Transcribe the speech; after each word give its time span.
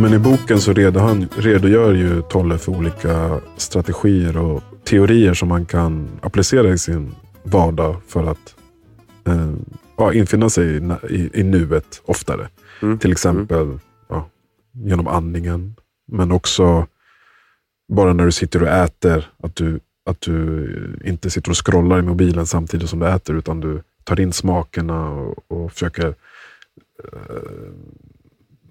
Men 0.00 0.14
I 0.14 0.18
boken 0.18 0.60
så 0.60 0.72
redo 0.72 1.00
han, 1.00 1.28
redogör 1.36 1.94
ju 1.94 2.22
Tolle 2.22 2.58
för 2.58 2.72
olika 2.72 3.40
strategier 3.56 4.36
och 4.36 4.62
teorier 4.84 5.34
som 5.34 5.48
man 5.48 5.66
kan 5.66 6.08
applicera 6.22 6.68
i 6.68 6.78
sin 6.78 7.14
vardag 7.42 7.96
för 8.08 8.30
att 8.30 8.54
eh, 9.26 9.52
ja, 9.96 10.12
infinna 10.12 10.50
sig 10.50 10.76
i, 10.76 10.92
i, 11.10 11.30
i 11.40 11.42
nuet 11.42 12.02
oftare. 12.04 12.48
Mm. 12.82 12.98
Till 12.98 13.12
exempel 13.12 13.62
Mm. 13.62 13.80
ja, 14.08 14.28
genom 14.72 15.06
andningen, 15.06 15.74
men 16.12 16.32
också 16.32 16.86
bara 17.92 18.12
när 18.12 18.24
du 18.24 18.32
sitter 18.32 18.62
och 18.62 18.68
äter. 18.68 19.30
Att 19.42 19.56
du, 19.56 19.80
att 20.04 20.20
du 20.20 21.00
inte 21.04 21.30
sitter 21.30 21.50
och 21.50 21.66
scrollar 21.66 21.98
i 21.98 22.02
mobilen 22.02 22.46
samtidigt 22.46 22.90
som 22.90 22.98
du 22.98 23.08
äter, 23.08 23.34
utan 23.34 23.60
du 23.60 23.82
tar 24.04 24.20
in 24.20 24.32
smakerna 24.32 25.10
och, 25.10 25.44
och 25.48 25.72
försöker 25.72 26.14
eh, 27.04 27.72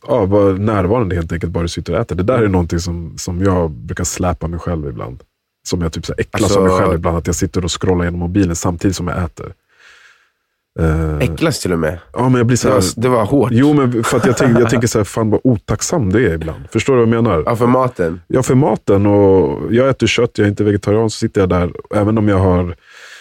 ja, 0.08 0.26
vara 0.26 0.54
närvarande 0.54 1.16
helt 1.16 1.32
enkelt, 1.32 1.52
bara 1.52 1.62
du 1.64 1.68
sitter 1.70 1.94
och 1.94 2.00
äter. 2.00 2.16
Det 2.16 2.24
där 2.24 2.44
är 2.44 2.48
någonting 2.48 2.80
som, 2.80 3.14
som 3.18 3.42
jag 3.44 3.72
brukar 3.72 4.04
släpa 4.04 4.48
mig 4.48 4.60
själv 4.60 4.88
ibland. 4.88 5.24
Som 5.68 5.82
jag 5.82 5.94
typ 5.94 6.06
så 6.06 6.14
äcklas 6.18 6.44
Alltså- 6.44 6.60
av 6.60 6.66
mig 6.66 6.74
själv 6.78 6.94
ibland, 6.94 7.18
att 7.18 7.28
jag 7.28 7.36
sitter 7.36 7.64
och 7.64 7.82
scrollar 7.82 8.06
genom 8.06 8.20
mobilen 8.20 8.56
samtidigt 8.56 8.96
som 8.96 9.08
jag 9.08 9.24
äter. 9.24 9.54
Eh, 10.80 11.18
Äcklas 11.18 11.60
till 11.60 11.74
och 11.74 11.80
med. 11.80 12.00
ja, 12.14 12.22
men 12.30 12.34
jag 12.36 12.46
blir 12.46 12.58
så 12.58 12.68
Det 12.68 12.74
var, 12.74 12.84
det 13.02 13.10
var 13.10 13.26
hårt. 13.26 13.50
Jo, 13.52 13.74
men 13.74 14.04
för 14.04 14.18
att 14.18 14.26
jag, 14.26 14.38
tänker, 14.38 14.60
jag 14.62 14.70
tänker 14.70 14.88
så 14.88 15.00
här, 15.00 15.04
fan 15.04 15.30
vad 15.30 15.42
otacksam 15.44 16.14
det 16.14 16.20
är 16.30 16.34
ibland. 16.34 16.60
Förstår 16.72 16.94
du 16.94 17.06
vad 17.06 17.14
jag 17.16 17.24
menar? 17.24 17.44
Ja, 17.46 17.56
för 17.56 17.68
maten. 17.68 18.22
Ja, 18.28 18.44
för 18.44 18.56
maten 18.56 19.06
och 19.06 19.74
jag 19.74 19.90
äter 19.90 20.08
kött, 20.08 20.32
jag 20.38 20.46
är 20.46 20.50
inte 20.50 20.64
vegetarian, 20.64 21.10
så 21.10 21.18
sitter 21.18 21.42
jag 21.42 21.50
där, 21.50 21.72
även 21.96 22.18
om 22.18 22.28
jag 22.28 22.38
har 22.40 22.76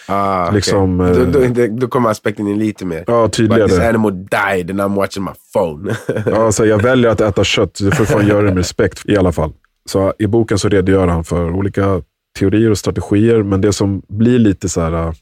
Ah. 0.07 0.51
Liksom, 0.51 0.97
då, 0.97 1.05
eh, 1.05 1.27
då, 1.27 1.47
då, 1.47 1.67
då 1.67 1.87
kommer 1.87 2.09
aspekten 2.09 2.47
in 2.47 2.59
lite 2.59 2.85
mer. 2.85 3.03
ja, 3.07 3.23
But 3.23 3.31
this 3.31 3.37
tydligare. 3.37 3.89
animal 3.89 4.11
died 4.25 4.69
and 4.71 4.81
I'm 4.81 4.95
watching 4.95 5.23
my 5.23 5.31
phone. 5.53 5.95
Ja, 6.25 6.51
så 6.51 6.65
jag 6.65 6.81
väljer 6.81 7.11
att 7.11 7.21
äta 7.21 7.43
kött, 7.43 7.75
du 7.79 7.91
får 7.91 8.05
fan 8.05 8.27
göra 8.27 8.41
det 8.41 8.47
med 8.47 8.57
respekt 8.57 9.05
i 9.05 9.17
alla 9.17 9.31
fall. 9.31 9.53
Så 9.85 10.13
I 10.19 10.27
boken 10.27 10.59
så 10.59 10.69
redogör 10.69 11.07
han 11.07 11.23
för 11.23 11.51
olika 11.51 12.01
teorier 12.39 12.71
och 12.71 12.77
strategier, 12.77 13.43
men 13.43 13.61
det 13.61 13.73
som 13.73 14.01
blir 14.07 14.39
lite 14.39 14.69
så 14.69 14.81
här, 14.81 14.91
äh, 14.93 15.13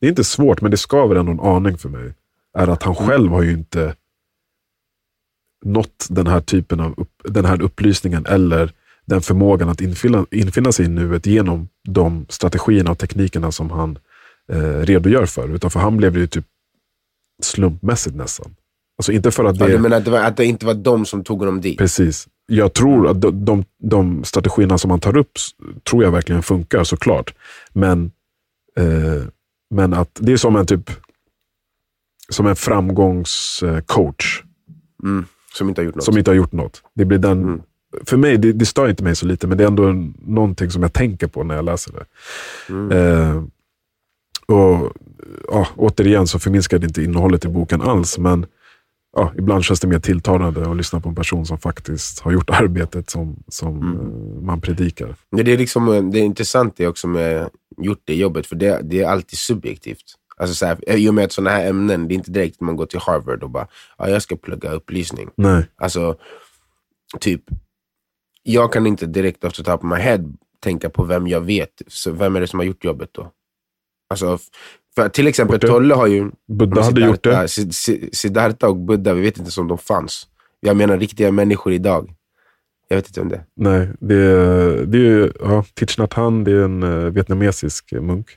det 0.00 0.06
är 0.06 0.10
inte 0.10 0.24
svårt, 0.24 0.60
men 0.60 0.70
det 0.70 0.76
skaver 0.76 1.16
ändå 1.16 1.32
en 1.32 1.40
aning 1.40 1.78
för 1.78 1.88
mig, 1.88 2.14
är 2.58 2.68
att 2.68 2.82
han 2.82 2.94
själv 2.94 3.30
har 3.32 3.42
ju 3.42 3.52
inte 3.52 3.94
nått 5.64 6.06
den 6.10 6.26
här 6.26 6.40
typen 6.40 6.80
av 6.80 6.94
upp, 6.96 7.10
den 7.24 7.44
här 7.44 7.62
upplysningen 7.62 8.26
eller 8.26 8.72
den 9.10 9.20
förmågan 9.20 9.68
att 9.68 9.80
infinna, 9.80 10.26
infinna 10.30 10.72
sig 10.72 10.84
i 10.84 10.88
nuet 10.88 11.26
genom 11.26 11.68
de 11.88 12.26
strategierna 12.28 12.90
och 12.90 12.98
teknikerna 12.98 13.52
som 13.52 13.70
han 13.70 13.98
eh, 14.52 14.58
redogör 14.58 15.26
för. 15.26 15.54
Utan 15.54 15.70
för 15.70 15.80
han 15.80 15.96
blev 15.96 16.12
det 16.12 16.20
ju 16.20 16.26
typ 16.26 16.44
slumpmässigt 17.42 18.16
nästan. 18.16 18.54
Alltså 18.98 19.12
inte 19.12 19.30
för 19.30 19.44
att 19.44 19.56
ja, 19.56 19.66
det... 19.66 19.72
du 19.72 19.78
menar 19.78 19.96
att 19.96 20.04
det, 20.04 20.10
var, 20.10 20.18
att 20.20 20.36
det 20.36 20.44
inte 20.44 20.66
var 20.66 20.74
de 20.74 21.06
som 21.06 21.24
tog 21.24 21.38
honom 21.38 21.60
dit? 21.60 21.78
Precis. 21.78 22.28
Jag 22.46 22.72
tror 22.72 23.08
att 23.08 23.20
de, 23.20 23.44
de, 23.44 23.64
de 23.78 24.24
strategierna 24.24 24.78
som 24.78 24.88
man 24.88 25.00
tar 25.00 25.16
upp 25.16 25.32
tror 25.90 26.04
jag 26.04 26.10
verkligen 26.10 26.42
funkar 26.42 26.84
såklart. 26.84 27.34
Men, 27.72 28.10
eh, 28.76 29.22
men 29.70 29.94
att 29.94 30.18
det 30.20 30.32
är 30.32 30.36
som 30.36 30.56
en 30.56 30.66
typ 30.66 30.90
som 32.28 32.46
en 32.46 32.56
framgångscoach 32.56 34.42
Mm. 35.02 35.24
Som 35.54 35.68
inte 35.68 35.80
har 35.80 35.86
gjort 35.86 35.94
något. 35.94 36.04
som 36.04 36.18
inte 36.18 36.30
har 36.30 36.36
gjort 36.36 36.52
något. 36.52 36.82
Det 36.94 37.04
blir 37.04 37.18
den, 37.18 37.42
Mm. 37.42 37.62
För 38.06 38.16
mig, 38.16 38.36
det, 38.38 38.52
det 38.52 38.66
stör 38.66 38.88
inte 38.88 39.04
mig 39.04 39.16
så 39.16 39.26
lite, 39.26 39.46
men 39.46 39.58
det 39.58 39.64
är 39.64 39.68
ändå 39.68 39.94
någonting 40.26 40.70
som 40.70 40.82
jag 40.82 40.92
tänker 40.92 41.26
på 41.26 41.44
när 41.44 41.54
jag 41.54 41.64
läser 41.64 41.92
det. 41.92 42.04
Mm. 42.72 42.90
Eh, 42.92 43.42
och 44.46 44.92
ja, 45.48 45.68
Återigen 45.76 46.26
så 46.26 46.38
förminskar 46.38 46.78
det 46.78 46.86
inte 46.86 47.02
innehållet 47.02 47.44
i 47.44 47.48
boken 47.48 47.82
alls, 47.82 48.18
men 48.18 48.46
ja, 49.16 49.32
ibland 49.38 49.64
känns 49.64 49.80
det 49.80 49.88
mer 49.88 49.98
tilltalande 50.00 50.70
att 50.70 50.76
lyssna 50.76 51.00
på 51.00 51.08
en 51.08 51.14
person 51.14 51.46
som 51.46 51.58
faktiskt 51.58 52.20
har 52.20 52.32
gjort 52.32 52.50
arbetet 52.50 53.10
som, 53.10 53.36
som 53.48 53.76
Mm. 53.82 53.96
eh, 53.96 54.42
man 54.42 54.60
predikar. 54.60 55.14
Det, 55.30 55.52
är 55.52 55.58
liksom, 55.58 56.10
det 56.12 56.18
är 56.18 56.22
intressant 56.22 56.74
det 56.76 56.86
också 56.86 57.06
med 57.08 57.48
gjort 57.78 58.02
det 58.04 58.14
jobbet, 58.14 58.46
för 58.46 58.56
det, 58.56 58.80
det 58.82 59.00
är 59.02 59.08
alltid 59.08 59.38
subjektivt. 59.38 60.04
Alltså 60.36 60.54
så 60.54 60.66
här, 60.66 60.78
I 60.98 61.08
och 61.08 61.14
med 61.14 61.24
att 61.24 61.32
sådana 61.32 61.50
här 61.50 61.66
ämnen, 61.68 62.08
det 62.08 62.14
är 62.14 62.16
inte 62.16 62.30
direkt 62.30 62.56
att 62.56 62.60
man 62.60 62.76
går 62.76 62.86
till 62.86 63.00
Harvard 63.00 63.42
och 63.42 63.50
bara, 63.50 63.66
ja, 63.98 64.08
jag 64.08 64.22
ska 64.22 64.36
plugga 64.36 64.70
upplysning. 64.72 65.28
Nej, 65.36 65.64
Alltså, 65.76 66.16
typ, 67.20 67.42
jag 68.42 68.72
kan 68.72 68.86
inte 68.86 69.06
direkt 69.06 69.40
the 69.40 69.50
top 69.50 69.68
of 69.68 69.82
my 69.90 69.96
head 69.96 70.24
tänka 70.60 70.90
på 70.90 71.04
vem 71.04 71.28
jag 71.28 71.40
vet. 71.40 71.82
Så 71.86 72.10
vem 72.12 72.36
är 72.36 72.40
det 72.40 72.46
som 72.46 72.58
har 72.58 72.66
gjort 72.66 72.84
jobbet 72.84 73.08
då? 73.12 73.30
Alltså, 74.10 74.38
för 74.94 75.08
till 75.08 75.26
exempel 75.26 75.56
Borte. 75.56 75.66
Tolle 75.66 75.94
har 75.94 76.06
ju... 76.06 76.30
Buddha 76.48 76.82
hade 76.82 77.06
gjort 77.06 77.22
det. 77.22 77.30
Sid- 77.46 77.70
Sid- 77.72 78.08
Siddhartha 78.12 78.68
och 78.68 78.76
Buddha, 78.76 79.14
vi 79.14 79.20
vet 79.22 79.38
inte 79.38 79.60
om 79.60 79.68
de 79.68 79.78
fanns. 79.78 80.26
Jag 80.60 80.76
menar 80.76 80.98
riktiga 80.98 81.32
människor 81.32 81.72
idag. 81.72 82.14
Jag 82.88 82.96
vet 82.96 83.06
inte 83.08 83.20
om 83.20 83.28
det. 83.28 83.44
Nej, 83.56 83.88
det, 84.00 84.14
är- 84.14 84.84
det 84.86 84.98
är 85.08 85.32
ja, 85.40 85.64
Thich 85.74 85.98
Nhat 85.98 86.12
Hanh, 86.12 86.44
det 86.44 86.52
är 86.52 86.62
en 86.64 86.82
eh, 86.82 87.04
vietnamesisk 87.10 87.92
munk. 87.92 88.30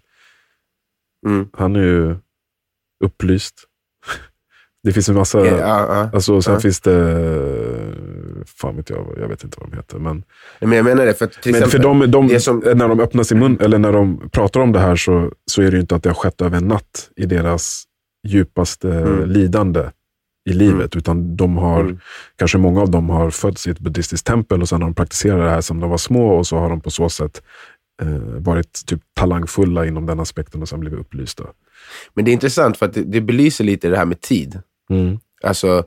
mm. 1.27 1.47
Han 1.53 1.75
är 1.75 1.83
ju 1.83 2.15
upplyst. 3.03 3.55
Det 4.83 4.91
finns 4.93 5.09
en 5.09 5.15
massa... 5.15 5.39
Ja, 5.39 5.45
ja, 5.57 5.57
ja. 5.95 6.09
Alltså, 6.13 6.41
sen 6.41 6.53
Ja. 6.53 6.59
finns 6.59 6.81
det... 6.81 6.91
Fan 8.63 8.75
vet 8.75 8.89
jag, 8.89 9.15
jag 9.19 9.27
vet 9.27 9.43
inte 9.43 9.57
vad 9.59 9.69
de 9.71 9.75
heter. 9.75 9.99
Men, 9.99 10.23
Men 10.59 10.71
jag 10.71 10.85
menar 10.85 11.05
det, 11.05 11.13
för 11.13 11.27
till 11.27 11.51
men 11.51 11.63
exempel, 11.63 11.81
för 11.81 12.11
de, 12.11 12.27
de, 12.29 12.39
som- 12.39 12.63
när 12.65 12.87
de 12.87 12.99
öppnar 12.99 13.23
sin 13.23 13.39
mun, 13.39 13.57
eller 13.61 13.77
när 13.79 13.93
de 13.93 14.29
pratar 14.29 14.59
om 14.59 14.71
det 14.71 14.79
här, 14.79 14.95
så, 14.95 15.31
så 15.51 15.61
är 15.61 15.65
det 15.71 15.75
ju 15.77 15.81
inte 15.81 15.95
att 15.95 16.03
det 16.03 16.09
har 16.09 16.15
skett 16.15 16.41
över 16.41 16.57
en 16.57 16.67
natt 16.67 17.09
i 17.15 17.25
deras 17.25 17.83
djupaste 18.27 18.89
Mm. 18.93 19.29
lidande 19.29 19.83
i 20.49 20.53
livet. 20.53 20.95
Utan 20.95 21.35
de 21.35 21.57
har, 21.57 21.79
Mm. 21.81 21.99
kanske 22.35 22.57
många 22.57 22.81
av 22.81 22.89
dem 22.91 23.09
har 23.09 23.29
fötts 23.29 23.67
i 23.67 23.71
ett 23.71 23.79
buddhistiskt 23.79 24.27
tempel 24.27 24.61
och 24.61 24.69
sen 24.69 24.81
har 24.81 24.89
de 24.89 24.95
praktiserat 24.95 25.39
det 25.39 25.49
här 25.49 25.61
som 25.61 25.79
de 25.79 25.89
var 25.89 25.97
små 25.97 26.27
och 26.37 26.47
så 26.47 26.57
har 26.57 26.69
de 26.69 26.81
på 26.81 26.91
så 26.91 27.09
sätt 27.09 27.41
eh, 28.01 28.07
varit 28.39 28.85
typ 28.85 29.01
talangfulla 29.19 29.85
inom 29.85 30.05
den 30.05 30.19
aspekten 30.19 30.61
och 30.61 30.69
sen 30.69 30.79
blivit 30.79 30.99
upplysta. 30.99 31.43
men 32.13 32.25
det 32.25 32.31
är 32.31 32.33
intressant 32.33 32.77
för 32.77 32.85
att 32.85 32.93
det, 32.93 33.03
det 33.03 33.21
belyser 33.21 33.63
lite 33.63 33.89
det 33.89 33.97
här 33.97 34.05
med 34.05 34.21
tid. 34.21 34.61
Mm. 34.89 35.19
Alltså, 35.43 35.83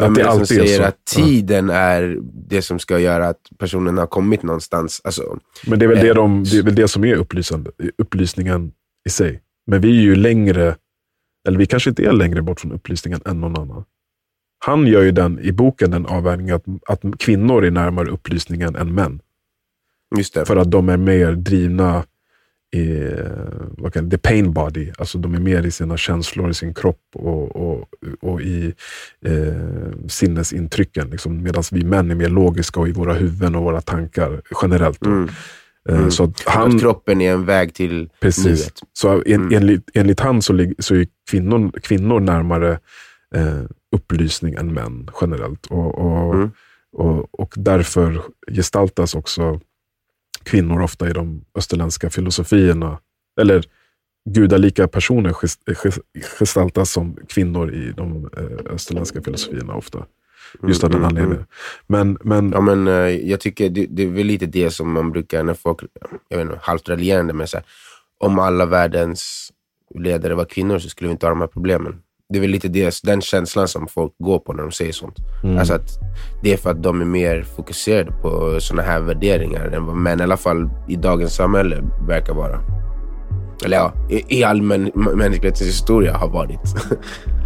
vem 0.00 0.14
det 0.14 0.22
är 0.22 0.24
det 0.24 0.32
som 0.32 0.40
är 0.40 0.44
säger 0.44 0.78
så. 0.78 0.82
att 0.82 1.04
tiden 1.04 1.70
är 1.70 2.18
det 2.48 2.62
som 2.62 2.78
ska 2.78 2.98
göra 2.98 3.28
att 3.28 3.40
personen 3.58 3.98
har 3.98 4.06
kommit 4.06 4.42
någonstans? 4.42 5.00
Alltså, 5.04 5.38
Men 5.66 5.78
det 5.78 5.84
är, 5.84 5.88
väl 5.88 5.98
Eh, 5.98 6.04
det, 6.04 6.14
de, 6.14 6.44
det 6.44 6.58
är 6.58 6.62
väl 6.62 6.74
det 6.74 6.88
som 6.88 7.04
är 7.04 7.14
upplysande, 7.14 7.70
upplysningen 7.98 8.72
i 9.06 9.10
sig. 9.10 9.42
Men 9.66 9.80
vi 9.80 9.88
är 9.88 10.02
ju 10.02 10.14
längre, 10.16 10.76
eller 11.48 11.58
vi 11.58 11.66
kanske 11.66 11.90
inte 11.90 12.04
är 12.04 12.12
längre 12.12 12.42
bort 12.42 12.60
från 12.60 12.72
upplysningen 12.72 13.20
än 13.24 13.40
någon 13.40 13.56
annan. 13.56 13.84
Han 14.58 14.86
gör 14.86 15.02
ju 15.02 15.10
den 15.10 15.38
i 15.38 15.52
boken 15.52 15.90
den 15.90 16.06
avvägningen 16.06 16.56
att, 16.56 16.64
att 16.86 17.18
kvinnor 17.18 17.64
är 17.64 17.70
närmare 17.70 18.08
upplysningen 18.08 18.76
än 18.76 18.94
män. 18.94 19.20
det. 20.34 20.44
För 20.44 20.56
att 20.56 20.70
de 20.70 20.88
är 20.88 20.96
mer 20.96 21.32
drivna 21.32 22.04
i 22.76 23.12
vad 23.78 23.92
kan, 23.94 24.10
the 24.10 24.18
pain 24.18 24.52
body. 24.52 24.92
Alltså 24.98 25.18
de 25.18 25.34
är 25.34 25.38
mer 25.40 25.66
i 25.66 25.70
sina 25.70 25.96
känslor, 25.96 26.50
i 26.50 26.54
sin 26.54 26.74
kropp 26.74 27.00
och, 27.14 27.56
och, 27.56 27.88
och 28.20 28.40
i 28.40 28.74
eh, 29.24 30.08
sinnesintrycken. 30.08 31.10
Liksom, 31.10 31.42
Medan 31.42 31.62
vi 31.72 31.84
män 31.84 32.10
är 32.10 32.14
mer 32.14 32.28
logiska 32.28 32.80
och 32.80 32.88
i 32.88 32.92
våra 32.92 33.14
huvuden 33.14 33.54
och 33.54 33.62
våra 33.62 33.80
tankar 33.80 34.42
generellt. 34.62 35.06
Mm. 35.06 35.24
Eh, 35.24 35.30
Mm. 35.88 36.10
Så 36.10 36.24
att 36.24 36.42
han, 36.46 36.74
att 36.74 36.80
kroppen 36.80 37.20
är 37.20 37.32
en 37.32 37.44
väg 37.44 37.74
till 37.74 38.08
Precis. 38.20 38.44
nuet. 38.44 38.80
Så 38.92 39.22
en, 39.26 39.32
Mm. 39.34 39.52
enligt, 39.54 39.90
enligt 39.94 40.20
han 40.20 40.42
så, 40.42 40.52
lig- 40.52 40.74
så 40.78 40.94
är 40.94 41.06
kvinnor, 41.30 41.72
kvinnor 41.82 42.20
närmare 42.20 42.78
eh, 43.34 43.62
upplysning 43.96 44.54
än 44.54 44.74
män 44.74 45.08
generellt. 45.20 45.66
Och, 45.66 45.94
och, 45.98 46.34
Mm. 46.34 46.50
och, 46.92 47.40
och 47.40 47.54
därför 47.56 48.22
gestaltas 48.52 49.14
också 49.14 49.60
kvinnor 50.46 50.82
ofta 50.82 51.10
i 51.10 51.12
de 51.12 51.44
österländska 51.54 52.10
filosofierna. 52.10 52.98
Eller 53.40 53.64
gudalika 54.30 54.88
personer 54.88 55.30
ges- 55.30 55.58
ges- 55.66 56.00
gestaltas 56.38 56.90
som 56.90 57.16
kvinnor 57.28 57.72
i 57.74 57.92
de 57.92 58.30
eh, 58.36 58.72
österländska 58.74 59.22
filosofierna 59.22 59.74
ofta. 59.74 60.06
Just 60.68 60.84
av 60.84 60.90
den 60.90 60.98
Mm, 60.98 61.10
mm, 61.10 61.16
anledningen. 61.16 61.46
Men, 61.86 62.18
men 62.24 62.50
Ja, 62.52 62.60
men, 62.60 62.88
eh, 62.88 62.94
jag 63.30 63.40
tycker 63.40 63.68
det, 63.70 63.86
det 63.90 64.02
är 64.02 64.06
väl 64.06 64.26
lite 64.26 64.46
det 64.46 64.70
som 64.70 64.92
man 64.92 65.12
brukar, 65.12 65.42
när 65.44 65.54
folk, 65.54 65.80
jag 66.28 66.38
vet 66.38 66.46
inte, 66.46 66.58
halvt 66.62 66.88
raljerande, 66.88 67.32
men 67.32 67.48
så 67.48 67.56
här, 67.56 67.66
om 68.18 68.38
alla 68.38 68.66
världens 68.66 69.52
ledare 69.94 70.34
var 70.34 70.44
kvinnor 70.44 70.78
så 70.78 70.88
skulle 70.88 71.08
vi 71.08 71.12
inte 71.12 71.26
ha 71.26 71.30
de 71.30 71.40
här 71.40 71.46
problemen. 71.48 72.02
Det 72.28 72.38
är 72.38 72.40
väl 72.40 72.50
lite 72.50 72.68
det, 72.68 73.00
den 73.02 73.20
känslan 73.20 73.68
som 73.68 73.88
folk 73.88 74.12
går 74.18 74.38
på 74.38 74.52
när 74.52 74.62
de 74.62 74.72
säger 74.72 74.92
sånt. 74.92 75.16
Mm. 75.44 75.58
Alltså 75.58 75.74
att 75.74 75.88
det 76.42 76.52
är 76.52 76.56
för 76.56 76.70
att 76.70 76.82
de 76.82 77.00
är 77.00 77.04
mer 77.04 77.42
fokuserade 77.42 78.12
på 78.12 78.60
såna 78.60 78.82
här 78.82 79.00
värderingar 79.00 79.66
än 79.66 79.86
vad 79.86 79.96
män 79.96 80.20
i 80.20 80.22
alla 80.22 80.36
fall 80.36 80.70
i 80.88 80.96
dagens 80.96 81.34
samhälle 81.34 81.82
verkar 82.08 82.34
vara. 82.34 82.60
Eller 83.64 83.76
ja, 83.76 83.92
i, 84.10 84.38
i 84.38 84.44
allmän 84.44 84.90
mänsklighetens 84.94 85.62
historia 85.62 86.16
har 86.16 86.28
varit. 86.28 86.60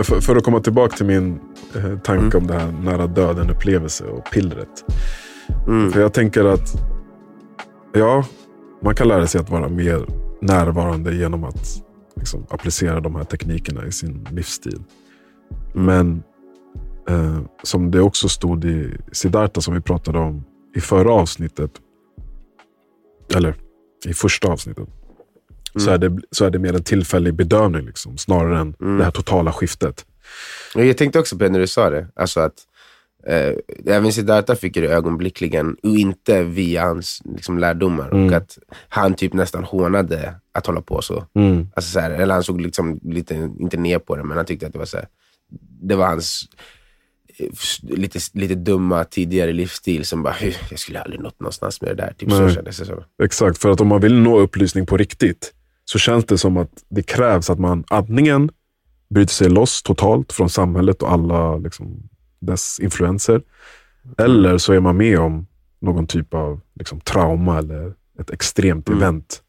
Men 0.00 0.04
för, 0.04 0.20
för 0.20 0.36
att 0.36 0.44
komma 0.44 0.60
tillbaka 0.60 0.96
till 0.96 1.06
min 1.06 1.40
eh, 1.76 1.98
tanke 1.98 2.36
om 2.36 2.46
det 2.46 2.54
här 2.54 2.72
nära 2.72 3.06
döden-upplevelse 3.06 4.04
och 4.04 4.24
pillret. 4.32 4.84
Mm. 5.66 5.92
För 5.92 6.00
jag 6.00 6.12
tänker 6.12 6.44
att 6.44 6.68
ja, 7.92 8.24
man 8.82 8.94
kan 8.94 9.08
lära 9.08 9.26
sig 9.26 9.40
att 9.40 9.50
vara 9.50 9.68
mer 9.68 10.06
närvarande 10.40 11.14
genom 11.14 11.44
att 11.44 11.82
liksom, 12.16 12.46
applicera 12.50 13.00
de 13.00 13.14
här 13.14 13.24
teknikerna 13.24 13.86
i 13.86 13.92
sin 13.92 14.28
livsstil. 14.30 14.82
Men 15.74 16.22
eh, 17.08 17.38
som 17.62 17.90
det 17.90 18.00
också 18.00 18.28
stod 18.28 18.64
i 18.64 18.96
Siddhartha 19.12 19.60
som 19.60 19.74
vi 19.74 19.80
pratade 19.80 20.18
om 20.18 20.44
i 20.76 20.80
förra 20.80 21.12
avsnittet, 21.12 21.70
eller 23.34 23.54
i 24.06 24.14
första 24.14 24.48
avsnittet, 24.48 24.88
så, 25.76 25.90
är 25.90 25.98
det, 25.98 26.18
så 26.30 26.44
är 26.44 26.50
det 26.50 26.58
mer 26.58 26.74
en 26.74 26.82
tillfällig 26.84 27.34
bedövning 27.34 27.86
liksom, 27.86 28.18
snarare 28.18 28.58
än 28.60 28.74
det 28.98 29.04
här 29.04 29.10
totala 29.10 29.52
skiftet. 29.52 30.06
Jag 30.74 30.96
tänkte 30.96 31.18
också 31.18 31.36
på 31.38 31.44
det 31.44 31.50
när 31.50 31.58
du 31.60 31.66
sa 31.66 31.90
det. 31.90 32.06
Alltså 32.16 32.40
att 32.40 32.54
eh, 33.26 33.52
även 33.86 34.12
Siddhartha 34.12 34.56
fick 34.56 34.74
det 34.74 34.86
ögonblickligen 34.86 35.76
och 35.82 35.96
inte 35.96 36.42
via 36.42 36.82
hans 36.84 37.22
liksom, 37.24 37.58
lärdomar. 37.58 38.08
Och 38.14 38.32
att 38.32 38.58
han 38.88 39.14
typ 39.14 39.32
nästan 39.32 39.64
hånade 39.64 40.34
att 40.52 40.66
hålla 40.66 40.80
på 40.80 41.02
så. 41.02 41.26
Alltså, 41.74 41.90
så 41.92 42.00
här, 42.00 42.10
eller 42.10 42.34
han 42.34 42.44
såg 42.44 42.60
liksom 42.60 43.00
lite, 43.02 43.34
inte 43.60 43.76
ner 43.76 43.98
på 43.98 44.16
det, 44.16 44.24
men 44.24 44.36
han 44.36 44.46
tyckte 44.46 44.66
att 44.66 44.72
det 44.72 44.78
var 44.78 44.86
så 44.86 44.96
här, 44.96 45.06
det 45.82 45.94
var 45.94 46.06
hans 46.06 46.42
eh, 47.38 47.48
lite, 47.82 48.18
lite 48.34 48.54
dumma 48.54 49.04
tidigare 49.04 49.52
livsstil 49.52 50.04
som 50.04 50.22
bara, 50.22 50.32
"Hy, 50.34 50.52
jag 50.70 50.78
skulle 50.78 51.00
aldrig 51.00 51.20
nått 51.20 51.40
någonstans 51.40 51.80
med 51.80 51.90
det 51.90 52.02
där. 52.02 52.12
Typ 52.18 52.30
så 52.30 52.50
kändes 52.50 52.78
det 52.78 52.84
som. 52.84 53.02
Exakt, 53.22 53.58
för 53.58 53.70
att 53.70 53.80
om 53.80 53.88
man 53.88 54.00
vill 54.00 54.14
nå 54.14 54.38
upplysning 54.40 54.86
på 54.86 54.96
riktigt 54.96 55.52
så 55.92 55.98
känns 55.98 56.24
det 56.24 56.38
som 56.38 56.56
att 56.56 56.70
det 56.88 57.02
krävs 57.02 57.50
att 57.50 57.58
man 57.58 57.84
antingen 57.88 58.50
bryter 59.14 59.32
sig 59.32 59.48
loss 59.48 59.82
totalt 59.82 60.32
från 60.32 60.50
samhället 60.50 61.02
och 61.02 61.12
alla 61.12 61.56
liksom, 61.56 62.02
dess 62.40 62.80
influenser. 62.80 63.42
Eller 64.18 64.58
så 64.58 64.72
är 64.72 64.80
man 64.80 64.96
med 64.96 65.18
om 65.18 65.46
någon 65.80 66.06
typ 66.06 66.34
av 66.34 66.60
liksom, 66.74 67.00
trauma 67.00 67.58
eller 67.58 67.94
ett 68.20 68.30
extremt 68.30 68.88
event. 68.88 69.42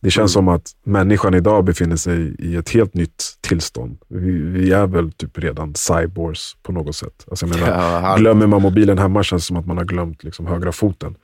Det 0.00 0.10
känns 0.10 0.32
som 0.32 0.48
att 0.48 0.70
människan 0.84 1.34
idag 1.34 1.64
befinner 1.64 1.96
sig 1.96 2.34
i 2.38 2.56
ett 2.56 2.70
helt 2.70 2.94
nytt 2.94 3.24
tillstånd. 3.40 3.98
Vi, 4.08 4.30
vi 4.30 4.72
är 4.72 4.86
väl 4.86 5.12
typ 5.12 5.38
redan 5.38 5.74
cyborgs 5.74 6.56
på 6.62 6.72
något 6.72 6.96
sätt. 6.96 7.26
Alltså, 7.30 7.46
menar, 7.46 7.68
Ja, 7.68 8.16
glömmer 8.16 8.46
man 8.46 8.62
mobilen 8.62 8.98
hemma 8.98 9.22
känns 9.22 9.42
det 9.42 9.46
som 9.46 9.56
att 9.56 9.66
man 9.66 9.76
har 9.76 9.84
glömt 9.84 10.24
liksom, 10.24 10.46
högra 10.46 10.72
foten. 10.72 11.14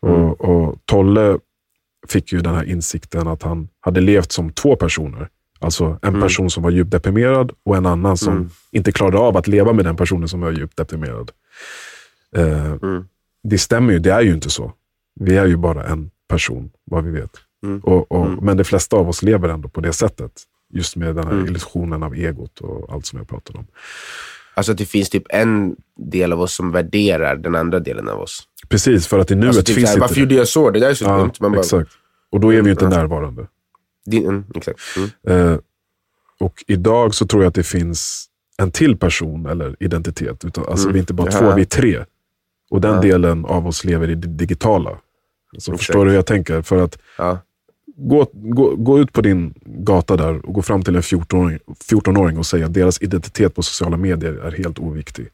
Och, 0.00 0.40
och 0.40 0.78
Tolle 0.84 1.38
fick 2.08 2.32
ju 2.32 2.40
den 2.40 2.54
här 2.54 2.64
insikten 2.64 3.28
att 3.28 3.42
han 3.42 3.68
hade 3.80 4.00
levt 4.00 4.32
som 4.32 4.52
två 4.52 4.76
personer. 4.76 5.28
Alltså 5.58 5.98
en 6.02 6.20
person 6.20 6.50
som 6.50 6.62
var 6.62 6.70
djupt 6.70 6.90
deprimerad 6.90 7.52
och 7.64 7.76
en 7.76 7.86
annan 7.86 8.16
som 8.16 8.34
inte 8.72 8.92
klarade 8.92 9.18
av 9.18 9.36
att 9.36 9.46
leva 9.46 9.72
med 9.72 9.84
den 9.84 9.96
personen 9.96 10.28
som 10.28 10.40
var 10.40 10.50
djupt 10.52 10.76
deprimerad. 10.76 11.30
Eh, 12.36 12.74
Det 13.42 13.58
stämmer 13.58 13.92
ju, 13.92 13.98
det 13.98 14.10
är 14.12 14.20
ju 14.20 14.32
inte 14.34 14.50
så. 14.50 14.72
Vi 15.20 15.36
är 15.36 15.46
ju 15.46 15.56
bara 15.56 15.84
en 15.84 16.10
person, 16.28 16.70
vad 16.84 17.04
vi 17.04 17.10
vet. 17.10 17.30
Och, 17.82 18.12
och, 18.12 18.26
Men 18.42 18.56
de 18.56 18.64
flesta 18.64 18.96
av 18.96 19.08
oss 19.08 19.22
lever 19.22 19.48
ändå 19.48 19.68
på 19.68 19.80
det 19.80 19.92
sättet. 19.92 20.32
Just 20.72 20.96
med 20.96 21.14
den 21.16 21.26
här 21.26 21.32
illusionen 21.46 22.02
av 22.02 22.14
egot 22.14 22.60
och 22.60 22.92
allt 22.92 23.06
som 23.06 23.18
jag 23.18 23.28
pratade 23.28 23.58
om. 23.58 23.66
Alltså 24.60 24.72
att 24.72 24.78
det 24.78 24.86
finns 24.86 25.10
typ 25.10 25.22
en 25.28 25.76
del 25.96 26.32
av 26.32 26.40
oss 26.40 26.54
som 26.54 26.72
värderar 26.72 27.36
den 27.36 27.54
andra 27.54 27.78
delen 27.80 28.08
av 28.08 28.20
oss. 28.20 28.42
Precis, 28.68 29.06
för 29.06 29.18
att 29.18 29.30
i 29.30 29.34
nuet 29.34 29.48
Alltså 29.48 29.62
typ 29.62 29.74
finns 29.74 29.86
såhär, 29.88 29.94
inte 29.94 30.00
varför 30.00 30.14
det. 30.14 30.20
gjorde 30.20 30.34
jag 30.34 30.48
så? 30.48 30.70
Det 30.70 30.80
där 30.80 30.90
är 30.90 30.94
så 30.94 31.04
Ja, 31.04 31.16
dumt. 31.18 31.32
Man 31.40 31.52
bara, 31.52 31.60
exakt. 31.60 31.90
Och 32.30 32.40
då 32.40 32.52
är 32.52 32.60
vi 32.62 32.66
ju 32.66 32.70
inte 32.70 32.88
närvarande. 32.88 33.46
din, 34.06 34.24
mm, 34.24 34.44
exakt. 34.54 34.80
Mm. 35.26 35.52
Eh, 35.52 35.58
och 36.40 36.64
idag 36.66 37.14
så 37.14 37.26
tror 37.26 37.42
jag 37.42 37.48
att 37.48 37.54
det 37.54 37.62
finns 37.62 38.26
en 38.58 38.70
till 38.70 38.96
person 38.96 39.46
eller 39.46 39.76
identitet. 39.80 40.44
Utan, 40.44 40.64
alltså 40.68 40.88
Vi 40.88 40.94
är 40.94 41.00
inte 41.00 41.14
bara 41.14 41.28
Ja. 41.32 41.38
två, 41.38 41.54
vi 41.54 41.60
är 41.62 41.66
tre. 41.66 42.04
Och 42.70 42.80
den 42.80 43.00
delen 43.00 43.44
av 43.44 43.66
oss 43.66 43.84
lever 43.84 44.10
i 44.10 44.14
det 44.14 44.28
digitala. 44.28 44.90
Så 45.58 45.76
förstår 45.76 46.04
du 46.04 46.10
hur 46.10 46.16
jag 46.18 46.26
tänker? 46.26 46.62
För 46.62 46.82
att 46.82 46.98
Ja. 47.18 47.38
Gå, 48.00 48.30
gå, 48.32 48.76
gå 48.76 48.98
ut 48.98 49.12
på 49.12 49.20
din 49.20 49.54
gata 49.64 50.16
där 50.16 50.46
och 50.46 50.54
gå 50.54 50.62
fram 50.62 50.82
till 50.82 50.96
en 50.96 51.02
14-åring, 51.02 51.58
14-åring 51.90 52.38
och 52.38 52.46
säga 52.46 52.66
att 52.66 52.74
deras 52.74 53.02
identitet 53.02 53.54
på 53.54 53.62
sociala 53.62 53.96
medier 53.96 54.32
är 54.32 54.50
helt 54.50 54.78
oviktig. 54.78 55.28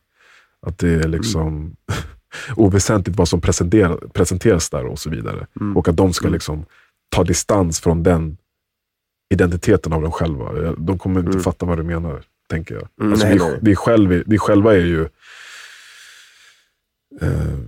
Att 0.66 0.78
det 0.78 0.90
är 0.90 1.08
liksom 1.08 1.76
oväsentligt 2.56 3.18
vad 3.18 3.28
som 3.28 3.40
presenterar, 3.40 3.96
presenteras 3.96 4.70
där 4.70 4.86
och 4.86 4.98
så 4.98 5.10
vidare. 5.10 5.46
Och 5.74 5.88
att 5.88 5.96
de 5.96 6.12
ska 6.12 6.28
liksom 6.28 6.64
ta 7.08 7.24
distans 7.24 7.80
från 7.80 8.02
den 8.02 8.36
identiteten 9.34 9.92
av 9.92 10.02
dem 10.02 10.12
själva. 10.12 10.74
De 10.78 10.98
kommer 10.98 11.20
inte 11.20 11.40
fatta 11.40 11.66
vad 11.66 11.78
du 11.78 11.82
menar, 11.82 12.22
tänker 12.48 12.74
jag. 12.74 12.88
Mm, 13.00 13.12
alltså, 13.12 13.26
nej, 13.26 13.38
vi, 13.38 13.44
nej. 13.44 13.58
vi, 13.62 13.76
själv, 13.76 14.22
vi 14.26 14.38
själva 14.38 14.74
är 14.74 14.84
ju 14.84 15.08
eh, 17.20 17.58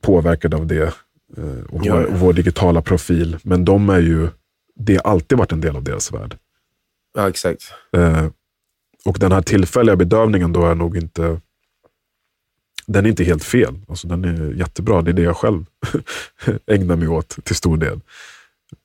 påverkade 0.00 0.56
av 0.56 0.66
det. 0.66 0.94
Eh, 1.36 1.64
och, 1.68 1.86
vår, 1.86 2.02
ja. 2.02 2.06
vår 2.10 2.32
digitala 2.32 2.82
profil. 2.82 3.38
Men 3.42 3.64
de 3.64 3.88
är 3.88 4.00
ju, 4.00 4.28
det 4.74 4.94
har 5.04 5.10
alltid 5.10 5.38
varit 5.38 5.52
en 5.52 5.60
del 5.60 5.76
av 5.76 5.82
deras 5.82 6.12
värld. 6.12 6.36
ja, 7.14 7.28
exakt. 7.28 7.62
Eh, 7.92 8.26
och 9.04 9.18
den 9.18 9.32
här 9.32 9.42
tillfälliga 9.42 9.96
bedövningen 9.96 10.52
då 10.52 10.66
är 10.66 10.74
nog 10.74 10.96
inte 10.96 11.40
den 12.86 13.04
är 13.04 13.08
inte 13.10 13.24
helt 13.24 13.44
fel. 13.44 13.74
Alltså, 13.88 14.08
den 14.08 14.24
är 14.24 14.52
jättebra. 14.52 15.02
Det 15.02 15.10
är 15.10 15.12
det 15.12 15.22
jag 15.22 15.36
själv 15.36 15.64
ägnar 16.66 16.96
mig 16.96 17.08
åt 17.08 17.44
till 17.44 17.56
stor 17.56 17.76
del. 17.76 18.00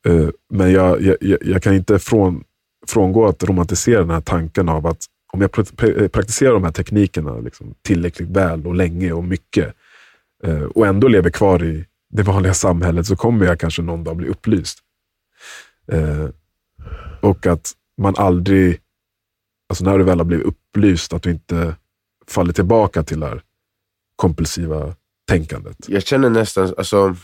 Eh, 0.06 0.30
men 0.50 0.72
jag, 0.72 1.02
jag, 1.02 1.18
jag 1.42 1.64
kan 1.64 1.74
inte 1.74 2.00
från, 2.00 2.44
frångå 2.88 3.28
att 3.28 3.44
romantisera 3.44 4.00
den 4.00 4.10
här 4.10 4.22
tanken 4.22 4.70
av 4.70 4.88
att 4.88 5.06
om 5.34 5.42
jag 5.42 5.52
pra- 5.52 5.76
pra- 5.76 6.08
praktiserar 6.08 6.54
de 6.54 6.64
här 6.64 6.72
teknikerna 6.72 7.38
liksom, 7.40 7.74
tillräckligt 7.82 8.30
väl 8.30 8.68
och 8.68 8.76
länge 8.76 9.12
och 9.12 9.24
mycket 9.24 9.74
eh, 10.44 10.64
och 10.64 10.88
ändå 10.88 11.08
lever 11.08 11.30
kvar 11.30 11.64
i 11.64 11.86
det 12.12 12.24
vanliga 12.24 12.54
samhället 12.54 13.08
så 13.08 13.16
kommer 13.16 13.46
jag 13.46 13.60
kanske 13.60 13.82
någon 13.82 14.04
dag 14.04 14.18
bli 14.18 14.28
upplyst. 14.28 14.80
Eh, 15.92 16.30
och 17.22 17.48
att 17.48 17.72
man 17.98 18.16
aldrig, 18.18 18.80
alltså 19.70 19.84
när 19.86 19.98
du 19.98 20.04
väl 20.04 20.18
har 20.18 20.26
blivit 20.26 20.46
upplyst, 20.46 21.14
att 21.14 21.24
du 21.24 21.32
inte 21.32 21.76
faller 22.28 22.54
tillbaka 22.54 23.04
till 23.04 23.20
det 23.20 23.26
här 23.26 23.42
kompulsiva 24.16 24.96
tänkandet. 25.28 25.90
Jag 25.90 26.04
känner 26.04 26.30
nästan, 26.30 26.74
alltså... 26.78 27.16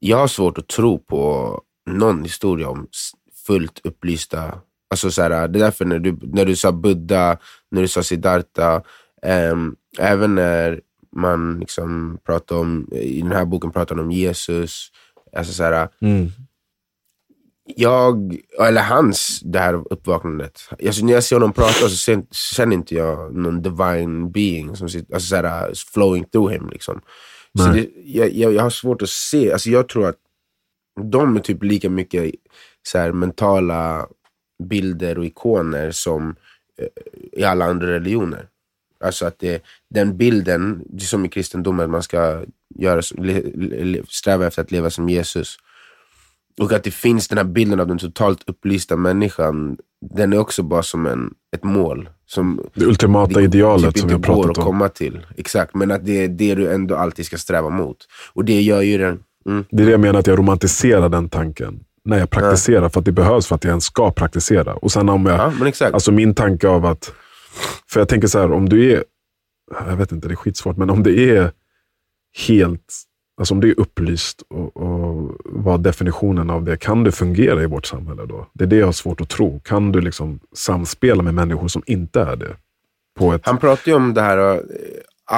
Jag 0.00 0.16
har 0.16 0.28
svårt 0.28 0.58
att 0.58 0.68
tro 0.68 0.98
på 0.98 1.62
någon 1.86 2.22
historia 2.22 2.68
om 2.68 2.88
fullt 3.46 3.80
upplysta... 3.84 4.60
Alltså 4.90 5.10
så 5.10 5.22
här, 5.22 5.30
det 5.30 5.58
är 5.58 5.64
därför 5.64 5.84
när 5.84 5.98
du, 5.98 6.18
när 6.22 6.44
du 6.44 6.56
sa 6.56 6.72
Buddha, 6.72 7.38
när 7.70 7.82
du 7.82 7.88
sa 7.88 8.02
Siddhartha, 8.02 8.82
eh, 9.22 9.56
även 9.98 10.34
när 10.34 10.80
man 11.14 11.60
liksom 11.60 12.18
pratar 12.26 12.56
om, 12.56 12.88
i 12.92 13.20
den 13.20 13.32
här 13.32 13.44
boken 13.44 13.72
pratar 13.72 13.96
man 13.96 14.04
om 14.04 14.10
Jesus, 14.10 14.88
alltså 15.36 15.52
så 15.52 15.62
här, 15.62 15.88
jag, 17.66 18.36
eller 18.60 18.82
hans, 18.82 19.40
det 19.44 19.58
här 19.58 19.74
uppvaknandet. 19.74 20.60
Alltså, 20.86 21.04
när 21.04 21.12
jag 21.12 21.24
ser 21.24 21.36
honom 21.36 21.52
prata 21.52 21.72
så 21.72 21.88
så 21.88 22.22
känner 22.30 22.74
inte 22.74 22.94
jag 22.94 23.34
någon 23.34 23.62
divine 23.62 24.32
being 24.32 24.76
som 24.76 24.88
sitter, 24.88 25.14
alltså, 25.14 25.28
såhär, 25.28 25.72
flowing 25.92 26.24
through 26.24 26.52
him. 26.52 26.68
Liksom. 26.68 27.00
Så 27.58 27.68
det, 27.68 27.88
jag, 28.04 28.32
jag, 28.32 28.52
jag 28.52 28.62
har 28.62 28.70
svårt 28.70 29.02
att 29.02 29.08
se, 29.08 29.52
alltså, 29.52 29.70
jag 29.70 29.88
tror 29.88 30.08
att 30.08 30.18
de 31.10 31.36
är 31.36 31.40
typ 31.40 31.62
lika 31.62 31.90
mycket 31.90 32.34
såhär, 32.82 33.12
mentala 33.12 34.06
bilder 34.62 35.18
och 35.18 35.24
ikoner 35.24 35.90
som 35.90 36.36
eh, 36.78 37.40
i 37.40 37.44
alla 37.44 37.64
andra 37.64 37.86
religioner. 37.86 38.48
Alltså 39.04 39.26
att 39.26 39.38
det, 39.38 39.62
den 39.90 40.16
bilden, 40.16 40.82
det 40.86 41.02
är 41.02 41.06
som 41.06 41.24
i 41.24 41.28
kristendomen, 41.28 41.84
att 41.84 41.90
man 41.90 42.02
ska 42.02 42.42
göra, 42.78 43.02
sträva 44.08 44.46
efter 44.46 44.62
att 44.62 44.70
leva 44.70 44.90
som 44.90 45.08
Jesus. 45.08 45.56
Och 46.60 46.72
att 46.72 46.84
det 46.84 46.90
finns 46.90 47.28
den 47.28 47.38
här 47.38 47.44
bilden 47.44 47.80
av 47.80 47.86
den 47.86 47.98
totalt 47.98 48.42
upplysta 48.46 48.96
människan, 48.96 49.76
den 50.14 50.32
är 50.32 50.38
också 50.38 50.62
bara 50.62 50.82
som 50.82 51.06
en, 51.06 51.30
ett 51.56 51.64
mål. 51.64 52.08
Som 52.26 52.60
Det 52.74 52.84
ultimata 52.84 53.38
det 53.38 53.44
idealet 53.44 53.94
typ 53.94 53.98
som 53.98 54.08
vi 54.08 54.14
har 54.14 54.20
pratat 54.20 54.50
att 54.50 54.58
om. 54.58 54.64
komma 54.64 54.88
till. 54.88 55.26
Exakt, 55.36 55.74
men 55.74 55.90
att 55.90 56.06
det 56.06 56.24
är 56.24 56.28
det 56.28 56.54
du 56.54 56.72
ändå 56.72 56.96
alltid 56.96 57.26
ska 57.26 57.36
sträva 57.38 57.70
mot. 57.70 57.96
Och 58.32 58.44
det 58.44 58.60
gör 58.60 58.82
ju 58.82 58.98
den... 58.98 59.18
Mm. 59.46 59.64
Det 59.70 59.82
är 59.82 59.86
det 59.86 59.92
jag 59.92 60.00
menar, 60.00 60.18
att 60.20 60.26
jag 60.26 60.38
romantiserar 60.38 61.08
den 61.08 61.28
tanken. 61.28 61.80
När 62.04 62.18
jag 62.18 62.30
praktiserar, 62.30 62.88
för 62.88 63.00
att 63.00 63.06
det 63.06 63.12
behövs 63.12 63.46
för 63.46 63.54
att 63.54 63.64
jag 63.64 63.70
ens 63.70 63.84
ska 63.84 64.10
praktisera. 64.10 64.74
Och 64.74 64.92
sen 64.92 65.08
om 65.08 65.26
jag, 65.26 65.52
Ja, 65.80 65.86
alltså 65.92 66.12
min 66.12 66.34
tanke 66.34 66.68
av 66.68 66.86
att, 66.86 67.12
för 67.90 68.00
jag 68.00 68.08
tänker 68.08 68.28
så 68.28 68.38
här, 68.38 68.52
om 68.52 68.68
du 68.68 68.92
är, 68.92 69.04
jag 69.88 69.96
vet 69.96 70.12
inte, 70.12 70.28
det 70.28 70.34
är 70.34 70.36
skitsvårt, 70.36 70.76
men 70.76 70.90
om 70.90 71.02
det 71.02 71.18
är 71.36 71.52
helt, 72.48 72.94
alltså 73.38 73.54
om 73.54 73.60
det 73.60 73.68
är 73.68 73.80
upplyst 73.80 74.42
och, 74.50 74.76
och 74.76 75.36
vad 75.44 75.82
definitionen 75.82 76.50
av 76.50 76.64
det, 76.64 76.76
kan 76.76 77.04
du 77.04 77.12
fungera 77.12 77.62
i 77.62 77.66
vårt 77.66 77.86
samhälle 77.86 78.26
då? 78.26 78.46
Det 78.52 78.64
är 78.64 78.68
det 78.68 78.76
jag 78.76 78.86
har 78.86 78.92
svårt 78.92 79.20
att 79.20 79.28
tro. 79.28 79.60
Kan 79.60 79.92
du 79.92 80.00
liksom 80.00 80.40
samspela 80.54 81.22
med 81.22 81.34
människor 81.34 81.68
som 81.68 81.82
inte 81.86 82.20
är 82.20 82.36
det? 82.36 82.56
Ett, 83.34 83.46
Han 83.46 83.58
pratar 83.58 83.90
ju 83.92 83.94
om 83.96 84.14
det 84.14 84.20
här 84.22 84.38
uh, 84.38 84.60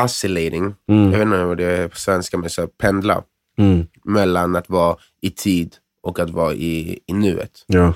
oscillating, 0.04 0.74
Mm. 0.88 1.02
jag 1.12 1.18
vet 1.18 1.22
inte 1.22 1.44
vad 1.44 1.56
det 1.58 1.64
är 1.64 1.88
på 1.88 1.96
svenska, 1.96 2.38
men 2.38 2.50
så 2.50 2.60
här, 2.60 2.68
pendla 2.68 3.22
mm, 3.58 3.86
mellan 4.04 4.56
att 4.56 4.68
vara 4.70 4.96
i 5.20 5.30
tid 5.30 5.74
och 6.02 6.18
att 6.18 6.30
vara 6.30 6.54
i, 6.54 7.00
i 7.06 7.12
nuet. 7.12 7.64
ja, 7.66 7.94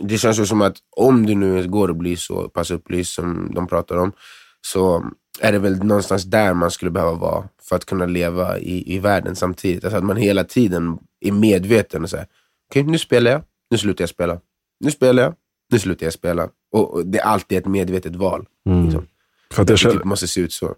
det 0.00 0.18
känns 0.18 0.38
ju 0.38 0.46
som 0.46 0.62
att 0.62 0.76
om 0.96 1.26
du 1.26 1.34
nu 1.34 1.68
går 1.68 1.88
och 1.88 1.96
blir 1.96 2.16
så 2.16 2.48
pass 2.48 2.70
upplyst 2.70 3.14
som 3.14 3.52
de 3.54 3.66
pratar 3.66 3.96
om, 3.96 4.12
så 4.60 5.04
är 5.40 5.52
det 5.52 5.58
väl 5.58 5.84
någonstans 5.84 6.24
där 6.24 6.54
man 6.54 6.70
skulle 6.70 6.90
behöva 6.90 7.14
vara 7.14 7.48
för 7.62 7.76
att 7.76 7.84
kunna 7.84 8.06
leva 8.06 8.58
i, 8.58 8.94
i 8.94 8.98
världen 8.98 9.36
samtidigt. 9.36 9.84
Alltså 9.84 9.98
att 9.98 10.04
man 10.04 10.16
hela 10.16 10.44
tiden 10.44 10.98
är 11.20 11.32
medveten 11.32 12.02
och 12.02 12.10
säger, 12.10 12.26
okej 12.70 12.82
okay, 12.82 12.92
nu 12.92 12.98
spelar 12.98 13.30
jag, 13.30 13.42
nu 13.70 13.78
slutar 13.78 14.02
jag 14.02 14.08
spela. 14.08 14.40
Nu 14.80 14.90
spelar 14.90 15.22
jag, 15.22 15.34
nu 15.72 15.78
slutar 15.78 16.06
jag 16.06 16.12
spela. 16.12 16.48
Och, 16.72 16.94
och 16.94 17.06
det 17.06 17.18
är 17.18 17.24
alltid 17.24 17.58
ett 17.58 17.66
medvetet 17.66 18.16
val. 18.16 18.46
Mm. 18.66 18.84
Liksom. 18.84 19.06
För 19.52 19.62
att 19.62 19.68
jag, 19.68 19.76
Det 19.76 19.80
känner, 19.80 19.94
typ 19.94 20.04
måste 20.04 20.28
se 20.28 20.40
ut 20.40 20.52
så. 20.52 20.74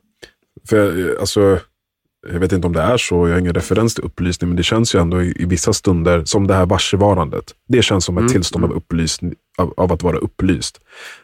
för 0.68 0.76
jag, 0.76 1.18
alltså, 1.20 1.58
jag 2.32 2.40
vet 2.40 2.52
inte 2.52 2.66
om 2.66 2.72
det 2.72 2.82
är 2.82 2.96
så, 2.96 3.28
jag 3.28 3.34
har 3.34 3.40
ingen 3.40 3.54
referens 3.54 3.94
till 3.94 4.04
upplysning, 4.04 4.48
men 4.50 4.56
det 4.56 4.62
känns 4.62 4.94
ju 4.94 5.00
ändå 5.00 5.22
i, 5.22 5.42
i 5.42 5.44
vissa 5.44 5.72
stunder 5.72 6.24
som 6.24 6.46
det 6.46 6.54
här 6.54 6.66
varsevarandet. 6.66 7.44
Det 7.68 7.82
känns 7.82 8.04
som 8.04 8.16
ett 8.18 8.20
Mm, 8.20 8.32
tillstånd 8.32 8.64
av, 8.64 8.72
upplysning, 8.72 9.34
av, 9.58 9.74
av 9.76 9.92
att 9.92 10.02
vara 10.02 10.16
upplyst. 10.18 10.80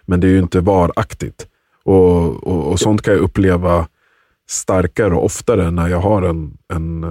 Men 0.06 0.20
det 0.20 0.26
är 0.26 0.30
ju 0.30 0.38
inte 0.38 0.60
varaktigt. 0.60 1.46
Och, 1.84 2.46
och, 2.46 2.70
och 2.72 2.80
sånt 2.80 3.02
kan 3.02 3.14
jag 3.14 3.22
uppleva 3.22 3.86
starkare 4.50 5.14
och 5.14 5.24
oftare 5.24 5.70
när 5.70 5.88
jag 5.88 6.00
har 6.00 6.22
en, 6.22 6.52
en 6.72 7.04
eh, 7.04 7.10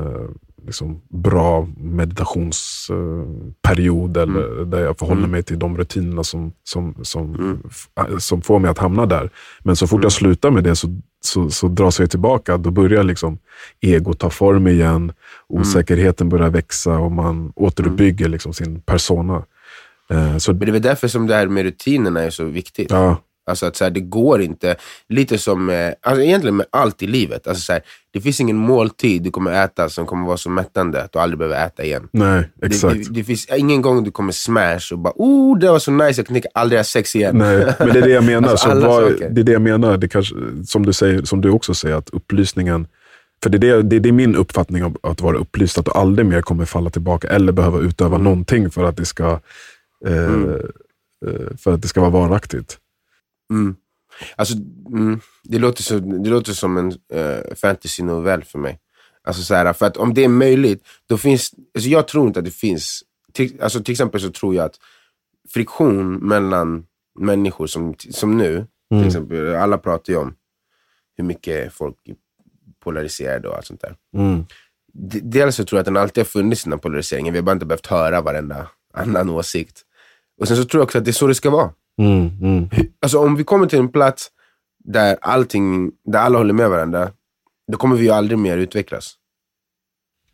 liksom 0.65 1.01
bra 1.09 1.67
meditationsperiod 2.81 4.17
eller 4.17 4.65
där 4.65 4.79
jag 4.79 4.99
förhåller 4.99 5.19
Mm. 5.19 5.31
mig 5.31 5.43
till 5.43 5.59
de 5.59 5.77
rutinerna 5.77 6.23
som, 6.23 6.51
som, 6.63 6.95
som, 7.01 7.35
Mm. 7.35 7.59
äh, 8.11 8.17
som 8.17 8.41
får 8.41 8.59
mig 8.59 8.71
att 8.71 8.77
hamna 8.77 9.05
där. 9.05 9.29
Men 9.59 9.75
så 9.75 9.87
fort 9.87 10.03
jag 10.03 10.11
slutar 10.11 10.51
med 10.51 10.63
det 10.63 10.75
så, 10.75 10.87
så, 11.21 11.49
så 11.49 11.67
dras 11.67 11.99
jag 11.99 12.11
tillbaka. 12.11 12.57
Då 12.57 12.71
börjar 12.71 13.03
liksom 13.03 13.39
ego 13.81 14.13
ta 14.13 14.29
form 14.29 14.67
igen, 14.67 15.13
osäkerheten 15.47 16.29
börjar 16.29 16.49
växa 16.49 16.97
och 16.97 17.11
man 17.11 17.53
återuppbygger 17.55 18.29
liksom 18.29 18.53
sin 18.53 18.81
persona. 18.81 19.43
Eh, 20.09 20.37
så 20.37 20.51
Men 20.51 20.59
det 20.59 20.69
är 20.69 20.71
väl 20.71 20.81
därför 20.81 21.07
som 21.07 21.27
det 21.27 21.35
här 21.35 21.47
med 21.47 21.63
rutinerna 21.63 22.21
är 22.21 22.29
så 22.29 22.43
viktigt. 22.43 22.91
ja, 22.91 23.17
Alltså 23.49 23.65
att 23.65 23.75
så 23.75 23.83
här, 23.83 23.91
det 23.91 23.99
går 23.99 24.41
inte. 24.41 24.75
Lite 25.09 25.37
som, 25.37 25.69
eh, 25.69 25.91
alltså 26.01 26.23
egentligen 26.23 26.57
med 26.57 26.65
allt 26.69 27.03
i 27.03 27.07
livet. 27.07 27.47
Alltså 27.47 27.61
så 27.61 27.73
här, 27.73 27.81
det 28.13 28.21
finns 28.21 28.39
ingen 28.39 28.57
måltid 28.57 29.23
du 29.23 29.31
kommer 29.31 29.63
äta 29.63 29.89
som 29.89 30.05
kommer 30.05 30.27
vara 30.27 30.37
så 30.37 30.49
mättande 30.49 31.03
att 31.03 31.11
du 31.11 31.19
aldrig 31.19 31.37
behöver 31.39 31.65
äta 31.65 31.83
igen. 31.83 32.07
nej, 32.11 32.49
Det, 32.55 32.65
exakt. 32.67 32.95
det, 32.95 33.13
det 33.13 33.23
finns 33.23 33.47
ingen 33.57 33.81
gång 33.81 34.03
du 34.03 34.11
kommer 34.11 34.31
smash 34.31 34.93
och 34.93 34.99
bara 34.99 35.13
oh 35.15 35.59
det 35.59 35.71
var 35.71 35.79
så 35.79 35.91
nice, 35.91 36.21
jag 36.27 36.27
kan 36.43 36.51
aldrig 36.53 36.79
ha 36.79 36.83
sex 36.83 37.15
igen. 37.15 37.37
Nej, 37.37 37.73
men 37.79 37.87
det 37.87 37.99
är 37.99 38.01
det 38.01 38.09
jag 38.09 38.23
menar. 38.23 38.49
Alltså, 38.51 38.65
så 38.65 38.71
alla 38.71 38.87
vad, 38.87 39.11
saker. 39.11 39.29
det 39.29 39.41
är 39.41 39.45
det 39.45 39.51
jag 39.51 39.61
menar. 39.61 39.97
Det 39.97 40.07
kanske, 40.07 40.35
som, 40.67 40.85
du 40.85 40.93
säger, 40.93 41.23
som 41.23 41.41
du 41.41 41.49
också 41.49 41.73
säger, 41.73 41.95
att 41.95 42.09
upplysningen... 42.09 42.87
För 43.43 43.49
det 43.49 43.57
är, 43.57 43.75
det, 43.75 43.81
det, 43.81 43.99
det 43.99 44.09
är 44.09 44.13
min 44.13 44.35
uppfattning 44.35 44.83
av 44.83 44.97
att 45.03 45.21
vara 45.21 45.37
upplyst, 45.37 45.77
att 45.77 45.85
du 45.85 45.91
aldrig 45.91 46.25
mer 46.25 46.41
kommer 46.41 46.65
falla 46.65 46.89
tillbaka 46.89 47.27
eller 47.27 47.51
behöva 47.51 47.79
utöva 47.79 48.15
Mm. 48.15 48.23
någonting 48.23 48.69
för 48.69 48.83
att 48.83 48.97
det 48.97 49.05
ska 49.05 49.39
eh, 50.07 50.13
eh, 51.27 51.57
för 51.57 51.73
att 51.73 51.81
det 51.81 51.87
ska 51.87 52.01
vara 52.01 52.09
varaktigt. 52.11 52.77
Mm. 53.51 53.75
Alltså, 54.35 54.55
mm, 54.87 55.19
det, 55.43 55.59
låter 55.59 55.83
så, 55.83 55.99
det 55.99 56.29
låter 56.29 56.53
som 56.53 56.77
en 56.77 56.91
uh, 56.91 57.55
fantasy-novell 57.55 58.43
för 58.43 58.59
mig. 58.59 58.79
Alltså, 59.23 59.41
så 59.43 59.55
här, 59.55 59.73
för 59.73 59.85
att 59.85 59.97
om 59.97 60.13
det 60.13 60.23
är 60.23 60.29
möjligt, 60.29 60.87
då 61.05 61.17
finns... 61.17 61.53
Alltså, 61.75 61.89
jag 61.89 62.07
tror 62.07 62.27
inte 62.27 62.39
att 62.39 62.45
det 62.45 62.51
finns... 62.51 63.03
Till, 63.33 63.61
alltså, 63.61 63.83
till 63.83 63.91
exempel 63.91 64.21
så 64.21 64.29
tror 64.29 64.55
jag 64.55 64.65
att 64.65 64.79
friktion 65.49 66.13
mellan 66.13 66.85
människor 67.19 67.67
som, 67.67 67.95
som 68.09 68.37
nu, 68.37 68.65
till 68.89 69.07
exempel, 69.07 69.55
alla 69.55 69.77
pratar 69.77 70.13
ju 70.13 70.19
om 70.19 70.35
hur 71.17 71.23
mycket 71.23 71.73
folk 71.73 71.95
är 72.05 72.15
polariserade 72.83 73.47
och 73.47 73.55
allt 73.55 73.65
sånt 73.65 73.81
där. 73.81 73.95
Mm. 74.15 74.45
Dels 75.23 75.55
så 75.55 75.65
tror 75.65 75.77
jag 75.77 75.81
att 75.81 75.85
den 75.85 75.97
alltid 75.97 76.21
har 76.21 76.25
funnits 76.25 76.63
den 76.63 76.73
här 76.73 76.77
polariseringen. 76.77 77.33
Vi 77.33 77.39
har 77.39 77.43
bara 77.43 77.51
inte 77.51 77.65
behövt 77.65 77.87
höra 77.87 78.21
varenda 78.21 78.67
annan 78.93 79.29
åsikt. 79.29 79.81
Och 80.41 80.47
sen 80.47 80.57
så 80.57 80.63
tror 80.65 80.79
jag 80.79 80.85
också 80.85 80.97
att 80.97 81.05
det 81.05 81.11
är 81.11 81.13
så 81.13 81.27
det 81.27 81.35
ska 81.35 81.49
vara. 81.49 81.73
Mm, 82.01 82.29
mm. 82.41 82.69
Alltså 83.01 83.19
om 83.19 83.35
vi 83.35 83.43
kommer 83.43 83.67
till 83.67 83.79
en 83.79 83.91
plats 83.91 84.29
där 84.83 85.17
allting, 85.21 85.91
där 86.05 86.19
alla 86.19 86.37
håller 86.37 86.53
med 86.53 86.69
varandra, 86.69 87.09
då 87.71 87.77
kommer 87.77 87.95
vi 87.95 88.03
ju 88.03 88.11
aldrig 88.11 88.39
mer 88.39 88.57
utvecklas. 88.57 89.17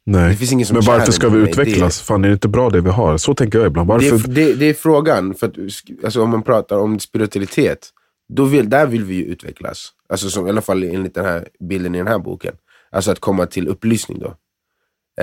Nej. 0.04 0.38
Det 0.40 0.74
Men 0.74 0.82
varför 0.82 1.12
ska 1.12 1.30
vi 1.30 1.40
utvecklas? 1.40 2.02
Fan, 2.02 2.24
är 2.24 2.28
det 2.28 2.34
inte 2.34 2.48
bra 2.48 2.70
det 2.70 2.82
vi 2.82 2.90
har? 2.90 3.18
Så 3.18 3.34
tänker 3.34 3.60
jag 3.60 3.68
ibland. 3.68 3.90
Det 3.90 3.94
Varför? 3.94 4.30
är, 4.30 4.34
det, 4.34 4.54
det 4.54 4.66
är 4.66 4.74
frågan, 4.74 5.36
för 5.36 5.48
att, 5.48 5.56
alltså, 6.04 6.22
om 6.22 6.30
man 6.30 6.44
pratar 6.44 6.78
om 6.78 7.00
spiritualitet, 7.00 7.90
då 8.34 8.44
vill, 8.44 8.70
där 8.70 8.88
vill 8.88 9.04
vi 9.04 9.16
ju 9.16 9.24
utvecklas. 9.24 9.90
Alltså 10.10 10.30
som, 10.30 10.48
i 10.48 10.50
alla 10.50 10.62
fall 10.62 10.84
enligt 10.84 11.14
den 11.14 11.26
här 11.26 11.48
bilden 11.60 11.96
i 11.96 11.98
den 11.98 12.08
här 12.08 12.20
boken. 12.20 12.54
Alltså 12.92 13.12
att 13.12 13.20
komma 13.20 13.46
till 13.46 13.68
upplysning 13.68 14.20
då. 14.20 14.36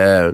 Eh, 0.01 0.33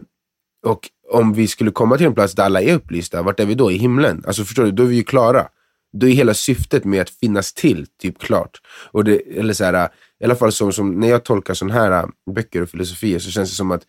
och 0.66 0.88
om 1.12 1.32
vi 1.32 1.48
skulle 1.48 1.70
komma 1.70 1.96
till 1.96 2.06
en 2.06 2.14
plats 2.14 2.34
där 2.34 2.44
alla 2.44 2.62
är 2.62 2.74
upplysta, 2.74 3.22
vart 3.22 3.40
är 3.40 3.46
vi 3.46 3.54
då? 3.54 3.70
I 3.70 3.76
himlen? 3.76 4.24
Alltså 4.26 4.44
förstår 4.44 4.64
du, 4.64 4.70
då 4.70 4.82
är 4.82 4.86
vi 4.86 4.96
ju 4.96 5.02
klara. 5.02 5.48
Då 5.92 6.08
är 6.08 6.12
hela 6.12 6.34
syftet 6.34 6.84
med 6.84 7.02
att 7.02 7.10
finnas 7.10 7.52
till 7.52 7.86
typ 8.00 8.18
klart. 8.18 8.58
Och 8.92 9.04
det, 9.04 9.38
eller 9.38 9.52
så 9.52 9.64
här, 9.64 9.88
I 10.20 10.24
alla 10.24 10.34
fall 10.34 10.52
som, 10.52 10.72
som 10.72 11.00
när 11.00 11.08
jag 11.08 11.24
tolkar 11.24 11.54
sådana 11.54 11.74
här 11.74 11.92
äh, 11.92 12.08
böcker 12.34 12.62
och 12.62 12.68
filosofier 12.68 13.18
så 13.18 13.30
känns 13.30 13.50
det 13.50 13.56
som 13.56 13.70
att 13.70 13.82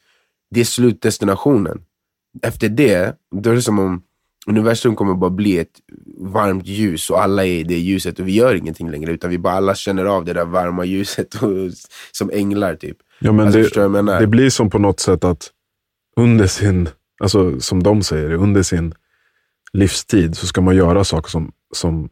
det 0.52 0.60
är 0.60 0.66
slutdestinationen. 0.66 1.82
Efter 2.42 2.70
det, 2.70 3.16
då 3.36 3.50
är 3.50 3.56
det 3.56 3.62
som 3.62 3.80
om 3.80 4.04
universum 4.48 4.96
kommer 4.96 5.14
bara 5.14 5.30
bli 5.30 5.60
ett 5.60 5.80
varmt 6.18 6.68
ljus 6.68 7.10
och 7.10 7.24
alla 7.24 7.46
är 7.46 7.54
i 7.54 7.64
det 7.64 7.80
ljuset 7.80 8.20
och 8.20 8.28
vi 8.28 8.32
gör 8.32 8.56
ingenting 8.56 8.92
längre 8.92 9.12
utan 9.12 9.30
vi 9.30 9.38
bara 9.38 9.54
alla 9.54 9.76
känner 9.76 10.06
av 10.06 10.26
det 10.26 10.34
där 10.34 10.46
varma 10.46 10.86
ljuset 10.86 11.36
och, 11.36 11.50
som 12.12 12.30
änglar 12.34 12.76
typ. 12.76 12.98
Ja, 13.20 13.32
men 13.32 13.46
Alltså, 13.46 13.90
det, 13.90 14.20
det 14.20 14.28
blir 14.28 14.50
som 14.50 14.70
på 14.70 14.80
något 14.80 15.00
sätt 15.00 15.24
att 15.24 15.52
under 16.16 16.48
sin, 16.48 16.90
alltså 17.24 17.60
som 17.60 17.84
de 17.84 18.04
säger, 18.04 18.34
under 18.34 18.64
sin 18.64 18.94
livstid 19.74 20.38
så 20.38 20.48
ska 20.48 20.62
man 20.62 20.76
göra 20.76 21.04
saker 21.04 21.30
som, 21.30 21.52
som, 21.72 22.10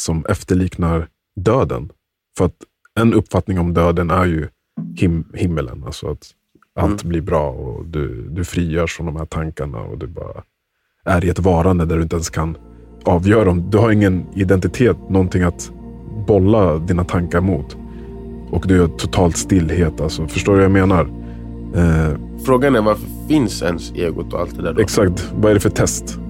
som 0.00 0.24
efterliknar 0.28 1.08
döden. 1.36 1.92
För 2.38 2.44
att 2.44 2.56
en 3.00 3.14
uppfattning 3.14 3.58
om 3.58 3.74
döden 3.74 4.10
är 4.10 4.24
ju 4.24 4.48
him, 4.96 5.24
himmelen. 5.34 5.84
Alltså 5.86 6.10
att 6.10 6.34
allt 6.74 7.04
blir 7.04 7.20
bra 7.20 7.50
och 7.50 7.86
du, 7.86 8.28
du 8.28 8.44
frigörs 8.44 8.96
från 8.96 9.06
de 9.06 9.16
här 9.16 9.24
tankarna 9.24 9.78
och 9.78 9.98
du 9.98 10.06
bara 10.06 10.42
är 11.04 11.24
i 11.24 11.28
ett 11.28 11.38
varande 11.38 11.84
där 11.84 11.96
du 11.96 12.02
inte 12.02 12.16
ens 12.16 12.30
kan 12.30 12.56
avgöra 13.04 13.50
om, 13.50 13.70
du 13.70 13.78
har 13.78 13.90
ingen 13.90 14.26
identitet, 14.34 14.96
någonting 15.08 15.42
att 15.42 15.72
bolla 16.26 16.78
dina 16.78 17.04
tankar 17.04 17.40
mot. 17.40 17.76
Och 18.50 18.64
du 18.68 18.82
är 18.82 18.88
totalt 18.88 19.36
stillhet. 19.36 20.00
Alltså, 20.00 20.26
förstår 20.28 20.52
du 20.52 20.58
vad 20.58 20.64
jag 20.64 20.88
menar? 20.88 21.00
Eh, 21.74 22.18
Frågan 22.46 22.76
är 22.76 22.82
varför 22.82 23.06
finns 23.28 23.62
ens 23.62 23.92
egot 23.92 24.32
och 24.32 24.40
allt 24.40 24.56
det 24.56 24.62
där 24.62 24.72
då? 24.72 24.80
exakt, 24.80 25.32
vad 25.34 25.50
är 25.50 25.54
det 25.54 25.60
för 25.60 25.70
test? 25.70 26.20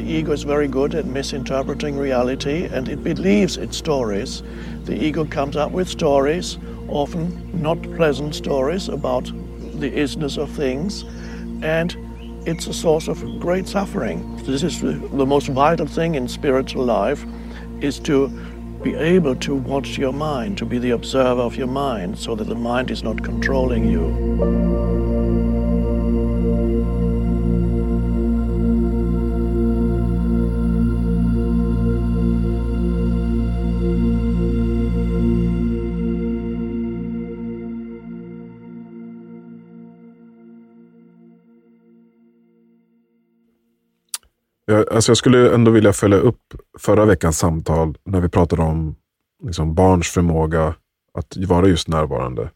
The 0.00 0.10
ego 0.10 0.32
is 0.32 0.44
very 0.44 0.66
good 0.66 0.94
at 0.94 1.04
misinterpreting 1.04 1.98
reality 1.98 2.64
and 2.64 2.88
it 2.88 3.04
believes 3.04 3.58
its 3.58 3.76
stories. 3.76 4.42
The 4.84 4.94
ego 4.94 5.26
comes 5.26 5.56
up 5.56 5.72
with 5.72 5.90
stories, 5.90 6.56
often 6.88 7.50
not 7.52 7.82
pleasant 7.96 8.34
stories 8.34 8.88
about 8.88 9.26
the 9.26 9.90
isness 9.90 10.38
of 10.38 10.50
things, 10.52 11.04
and 11.62 11.94
it's 12.46 12.66
a 12.66 12.72
source 12.72 13.08
of 13.08 13.22
great 13.40 13.68
suffering. 13.68 14.42
This 14.46 14.62
is 14.62 14.80
the, 14.80 14.94
most 15.26 15.48
vital 15.48 15.86
thing 15.86 16.14
in 16.14 16.28
spiritual 16.28 16.86
life 16.86 17.26
is 17.82 17.98
to 17.98 18.28
be 18.82 18.94
able 18.94 19.36
to 19.36 19.54
watch 19.54 19.98
your 19.98 20.14
mind, 20.14 20.56
to 20.56 20.64
be 20.64 20.78
the 20.78 20.92
observer 20.92 21.42
of 21.42 21.56
your 21.56 21.68
mind 21.68 22.18
so 22.18 22.34
that 22.36 22.44
the 22.44 22.54
mind 22.54 22.90
is 22.90 23.02
not 23.02 23.22
controlling 23.22 23.84
you. 23.84 24.70
Jag, 44.70 44.92
alltså 44.92 45.10
jag 45.10 45.16
skulle 45.16 45.54
ändå 45.54 45.70
vilja 45.70 45.92
följa 45.92 46.18
upp 46.18 46.54
förra 46.78 47.04
veckans 47.04 47.38
samtal 47.38 47.98
när 48.04 48.20
vi 48.20 48.28
pratade 48.28 48.62
om 48.62 48.96
liksom 49.42 49.74
barns 49.74 50.08
förmåga 50.08 50.74
att 51.14 51.36
vara 51.36 51.68
just 51.68 51.88
närvarande. 51.88 52.50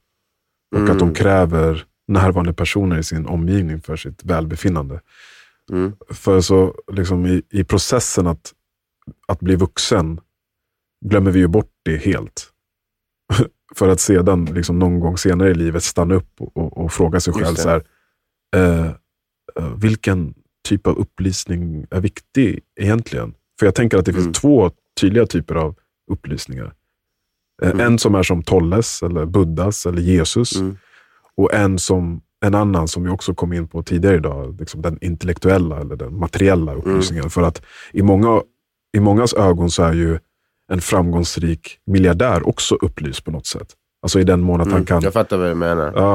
Och 0.77 0.89
att 0.89 0.99
de 0.99 1.15
kräver 1.15 1.85
närvarande 2.09 2.53
personer 2.53 2.99
i 2.99 3.03
sin 3.03 3.27
omgivning 3.27 3.81
för 3.81 3.97
sitt 3.97 4.25
välbefinnande. 4.25 5.01
Mm. 5.71 5.93
För 6.11 6.41
så 6.41 6.75
liksom 6.93 7.27
i, 7.27 7.43
i 7.51 7.65
processen 7.65 8.27
att, 8.27 8.53
att 9.29 9.41
bli 9.41 9.57
vuxen 9.57 10.21
glömmer 11.05 11.31
vi 11.31 11.39
ju 11.39 11.49
bort 11.49 11.71
det 11.83 11.97
helt. 11.97 12.51
för 13.75 13.89
att 13.89 14.01
sedan 14.01 14.45
liksom 14.45 14.79
någon 14.79 15.01
gång 15.01 15.19
senare 15.19 15.51
i 15.51 15.55
livet 15.55 15.85
stanna 15.85 16.15
upp 16.15 16.41
och, 16.41 16.57
och, 16.57 16.85
och 16.85 16.93
fråga 16.93 17.21
sig 17.21 17.35
själv 17.35 17.55
så 17.55 17.69
här, 17.69 17.85
eh, 18.57 18.87
eh, 19.57 19.75
vilken 19.77 20.35
typ 20.65 20.87
av 20.87 20.99
upplysning 20.99 21.87
är 21.91 22.01
viktig 22.01 22.61
egentligen? 22.81 23.35
För 23.59 23.67
jag 23.67 23.75
tänker 23.75 23.99
att 23.99 24.05
det 24.05 24.13
finns 24.13 24.25
Mm. 24.25 24.33
två 24.33 24.71
tydliga 25.01 25.27
typer 25.27 25.55
av 25.55 25.75
upplysningar. 26.11 26.73
Eh, 27.63 27.71
Mm. 27.71 27.81
En 27.87 27.99
som 27.99 28.15
är 28.15 28.23
som 28.23 28.43
Tolles, 28.43 29.03
eller 29.03 29.25
Buddhas, 29.27 29.87
eller 29.87 30.03
Jesus. 30.03 30.57
Mm. 30.57 30.77
Och 31.37 31.55
en 31.55 31.79
som 31.79 32.21
en 32.45 32.55
annan 32.55 32.89
som 32.89 33.03
vi 33.05 33.11
också 33.11 33.35
kom 33.35 33.53
in 33.53 33.69
på 33.69 33.83
tidigare 33.83 34.17
idag, 34.17 34.57
liksom 34.61 34.83
den 34.83 34.99
intellektuella 35.01 35.81
eller 35.81 35.97
den 35.97 36.19
materiella 36.19 36.75
upplysningen. 36.75 37.31
För 37.31 37.43
att 37.43 37.63
i, 37.93 38.03
många, 38.03 38.43
i 38.97 39.01
mångas 39.01 39.35
ögon 39.35 39.71
så 39.71 39.83
är 39.83 39.93
ju 39.93 40.19
en 40.73 40.81
framgångsrik 40.81 41.79
miljardär 41.87 42.49
också 42.49 42.75
upplyst 42.75 43.25
på 43.25 43.31
något 43.31 43.47
sätt. 43.47 43.69
Alltså 44.03 44.21
i 44.21 44.25
den 44.25 44.41
mån 44.41 44.61
att 44.61 44.67
han 44.67 44.75
Mm, 44.77 44.87
kan 44.87 45.01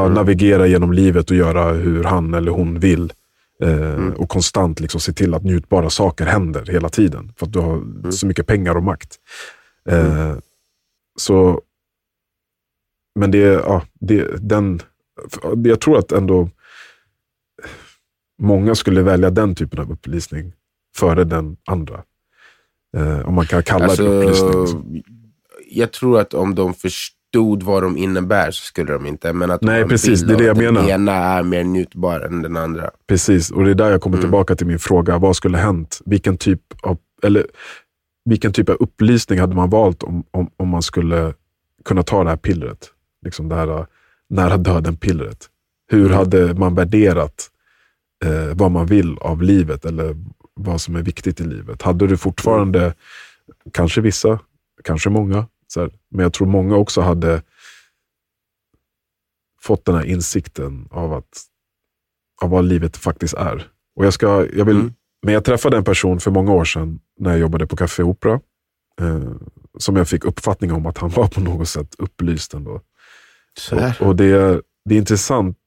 Mm. 0.05 0.13
navigera 0.13 0.67
genom 0.67 0.91
livet 0.93 1.29
och 1.31 1.37
göra 1.37 1.71
hur 1.73 2.03
han 2.03 2.33
eller 2.33 2.51
hon 2.51 2.79
vill. 2.79 3.13
Eh, 3.63 3.93
Mm. 3.93 4.13
Och 4.13 4.29
konstant 4.29 4.79
liksom 4.79 5.01
se 5.01 5.13
till 5.13 5.33
att 5.33 5.43
njutbara 5.43 5.89
saker 5.89 6.25
händer 6.25 6.65
hela 6.65 6.89
tiden. 6.89 7.33
För 7.37 7.45
att 7.45 7.53
du 7.53 7.59
har 7.59 7.73
Mm. 7.75 8.11
så 8.11 8.27
mycket 8.27 8.47
pengar 8.47 8.75
och 8.75 8.83
makt. 8.83 9.15
Eh, 9.89 10.35
så, 11.19 11.61
men 13.19 13.31
det, 13.31 13.37
ja, 13.37 13.83
det, 13.93 14.49
den, 14.49 14.81
jag 15.63 15.81
tror 15.81 15.97
att 15.99 16.11
ändå 16.11 16.49
många 18.41 18.75
skulle 18.75 19.01
välja 19.01 19.29
den 19.29 19.55
typen 19.55 19.79
av 19.79 19.91
upplysning 19.91 20.53
före 20.95 21.23
den 21.23 21.57
andra. 21.65 22.03
Eh, 22.97 23.27
om 23.27 23.33
man 23.33 23.45
kan 23.45 23.63
kalla 23.63 23.85
Alltså, 23.85 24.03
det 24.03 24.09
upplysning. 24.23 24.61
liksom. 24.61 25.01
jag 25.71 25.91
tror 25.93 26.19
att 26.19 26.33
om 26.33 26.55
de 26.55 26.73
förstod 27.33 27.63
vad 27.63 27.83
de 27.83 27.97
innebär 27.97 28.51
så 28.51 28.63
skulle 28.63 28.93
de 28.93 29.05
inte. 29.05 29.33
Men 29.33 29.51
att 29.51 29.61
de 29.61 29.65
Nej, 29.67 29.81
en 29.81 29.89
precis, 29.89 30.21
det 30.21 30.33
är 30.33 30.37
det 30.37 30.43
jag 30.43 30.57
menar. 30.57 30.81
Den 30.81 30.89
ena 30.89 31.11
är 31.13 31.43
mer 31.43 31.63
njutbar 31.63 32.19
än 32.19 32.41
den 32.41 32.57
andra. 32.57 32.91
Precis, 33.07 33.51
och 33.51 33.65
det 33.65 33.71
är 33.71 33.75
där 33.75 33.91
jag 33.91 34.01
kommer 34.01 34.17
Mm. 34.17 34.23
tillbaka 34.23 34.55
till 34.55 34.67
min 34.67 34.79
fråga. 34.79 35.17
Vad 35.17 35.35
skulle 35.35 35.57
hänt? 35.57 36.01
Vilken 36.05 36.37
typ 36.37 36.61
av, 36.81 36.97
eller, 37.23 37.45
vilken 38.25 38.53
typ 38.53 38.69
av 38.69 38.75
upplysning 38.79 39.39
hade 39.39 39.55
man 39.55 39.69
valt 39.69 40.03
om, 40.03 40.23
om, 40.31 40.49
om 40.57 40.67
man 40.67 40.81
skulle 40.81 41.33
kunna 41.85 42.03
ta 42.03 42.23
det 42.23 42.29
här 42.29 42.37
pillret? 42.37 42.89
Liksom 43.25 43.49
det 43.49 43.55
här 43.55 43.85
nära 44.29 44.57
döden-pillret. 44.57 45.45
Hur 45.91 46.05
Mm. 46.05 46.17
hade 46.17 46.53
man 46.53 46.75
värderat 46.75 47.47
eh, 48.25 48.55
vad 48.55 48.71
man 48.71 48.85
vill 48.85 49.17
av 49.21 49.41
livet 49.43 49.85
eller 49.85 50.15
vad 50.53 50.81
som 50.81 50.95
är 50.95 51.01
viktigt 51.01 51.41
i 51.41 51.43
livet? 51.43 51.81
Hade 51.81 52.07
du 52.07 52.17
fortfarande, 52.17 52.93
kanske 53.73 54.01
vissa, 54.01 54.39
kanske 54.83 55.09
många, 55.09 55.45
så 55.73 55.89
men 56.09 56.23
jag 56.23 56.33
tror 56.33 56.47
många 56.47 56.75
också 56.75 57.01
hade 57.01 57.41
fått 59.61 59.85
den 59.85 59.95
här 59.95 60.03
insikten 60.05 60.87
av, 60.91 61.13
att, 61.13 61.43
av 62.41 62.49
vad 62.49 62.65
livet 62.65 62.97
faktiskt 62.97 63.33
är. 63.33 63.71
Och 63.95 64.05
jag, 64.05 64.13
ska, 64.13 64.27
jag 64.53 64.65
vill, 64.65 64.75
Mm. 64.75 64.93
Men 65.21 65.33
jag 65.33 65.45
träffade 65.45 65.77
en 65.77 65.83
person 65.83 66.19
för 66.19 66.31
många 66.31 66.51
år 66.51 66.65
sedan 66.65 66.99
när 67.19 67.31
jag 67.31 67.39
jobbade 67.39 67.67
på 67.67 67.75
Café 67.75 68.03
Opera. 68.03 68.39
Eh, 69.01 69.31
som 69.77 69.95
jag 69.95 70.07
fick 70.07 70.25
uppfattning 70.25 70.71
om 70.73 70.85
att 70.85 70.97
han 70.97 71.09
var 71.09 71.27
på 71.27 71.41
något 71.41 71.69
sätt 71.69 71.95
upplyst 71.97 72.53
ändå. 72.53 72.81
Och, 73.99 74.07
och 74.07 74.15
det, 74.15 74.25
är- 74.25 74.61
det 74.85 74.95
är 74.95 74.99
intressant 74.99 75.57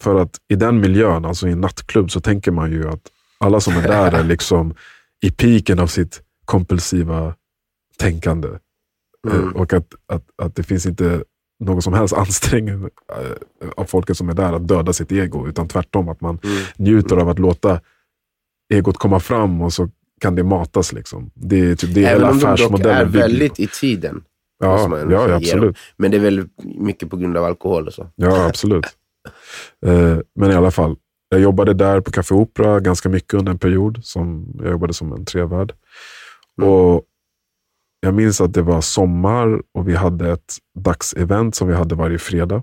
för 0.00 0.14
att 0.20 0.40
i 0.48 0.54
den 0.56 0.80
miljön, 0.80 1.24
alltså 1.24 1.48
i 1.48 1.52
en 1.52 1.60
nattklubb, 1.60 2.10
så 2.10 2.20
tänker 2.20 2.50
man 2.50 2.72
ju 2.72 2.88
att 2.88 3.12
alla 3.38 3.60
som 3.60 3.74
är 3.76 3.82
där 3.82 4.12
är 4.12 4.24
liksom 4.34 4.74
i 5.20 5.30
piken 5.30 5.78
av 5.78 5.86
sitt 5.86 6.22
kompulsiva 6.44 7.34
tänkande. 7.98 8.48
Mm. 9.32 9.56
Och 9.56 9.72
att, 9.72 9.94
att, 10.06 10.24
att 10.42 10.56
det 10.56 10.62
finns 10.62 10.86
inte 10.86 11.24
någon 11.60 11.82
som 11.82 11.92
helst 11.92 12.14
ansträngning 12.16 12.82
eh, 12.84 13.68
av 13.76 13.84
folket 13.84 14.16
som 14.16 14.28
är 14.28 14.34
där 14.34 14.52
att 14.52 14.68
döda 14.68 14.92
sitt 14.92 15.12
ego, 15.12 15.48
utan 15.48 15.68
tvärtom 15.68 16.08
att 16.08 16.20
man 16.20 16.38
Mm. 16.44 16.56
njuter 16.76 17.16
av 17.16 17.28
att 17.28 17.38
låta 17.38 17.80
egot 18.74 18.96
komma 18.96 19.20
fram 19.20 19.60
och 19.62 19.72
så 19.72 19.88
kan 20.20 20.34
det 20.34 20.44
matas. 20.44 20.92
Liksom. 20.92 21.30
Det 21.34 21.70
är 21.70 21.74
typ 21.76 21.94
det 21.94 22.04
Även 22.04 22.14
hela 22.14 22.30
om 22.30 22.38
de 22.38 22.44
dock 22.44 22.52
affärsmodellen 22.52 23.00
är 23.00 23.04
väldigt 23.04 23.60
i 23.60 23.66
tiden. 23.66 24.22
Ja, 24.58 24.98
ja, 25.10 25.34
absolut. 25.34 25.76
Men 25.96 26.10
det 26.10 26.16
är 26.16 26.20
väl 26.20 26.48
mycket 26.64 27.10
på 27.10 27.16
grund 27.16 27.36
av 27.36 27.44
alkohol 27.44 27.86
och 27.86 27.92
så. 27.92 28.10
Ja, 28.14 28.46
absolut. 28.46 28.86
Eh, 29.86 30.18
men 30.34 30.50
i 30.50 30.54
alla 30.54 30.70
fall, 30.70 30.96
jag 31.28 31.40
jobbade 31.40 31.74
där 31.74 32.00
på 32.00 32.10
Café 32.10 32.34
Opera 32.34 32.80
ganska 32.80 33.08
mycket 33.08 33.34
under 33.34 33.52
en 33.52 33.58
period. 33.58 34.00
Som 34.02 34.52
jag 34.62 34.70
jobbade 34.70 34.94
som 34.94 35.12
en 35.12 35.24
trevärd. 35.24 35.72
Mm. 36.58 36.70
Och 36.70 37.02
jag 38.00 38.14
minns 38.14 38.40
att 38.40 38.52
det 38.54 38.62
var 38.62 38.80
sommar 38.80 39.62
och 39.74 39.88
vi 39.88 39.94
hade 39.94 40.32
ett 40.32 40.54
dagsevent 40.78 41.54
som 41.54 41.68
vi 41.68 41.74
hade 41.74 41.94
varje 41.94 42.18
fredag. 42.18 42.62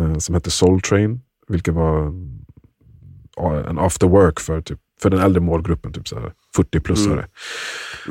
eh, 0.00 0.16
som 0.18 0.34
hette 0.34 0.50
Soul 0.50 0.80
Train. 0.80 1.20
Vilket 1.48 1.74
var 1.74 2.06
en- 2.06 2.40
ja, 3.36 3.54
en 3.70 3.78
after 3.78 4.06
work 4.06 4.40
för, 4.40 4.60
typ, 4.60 4.78
för 5.02 5.10
den 5.10 5.20
äldre 5.20 5.40
målgruppen, 5.40 5.92
typ 5.92 6.08
så 6.08 6.20
här 6.20 6.32
40-plussare. 6.56 7.12
Mm. 7.12 7.26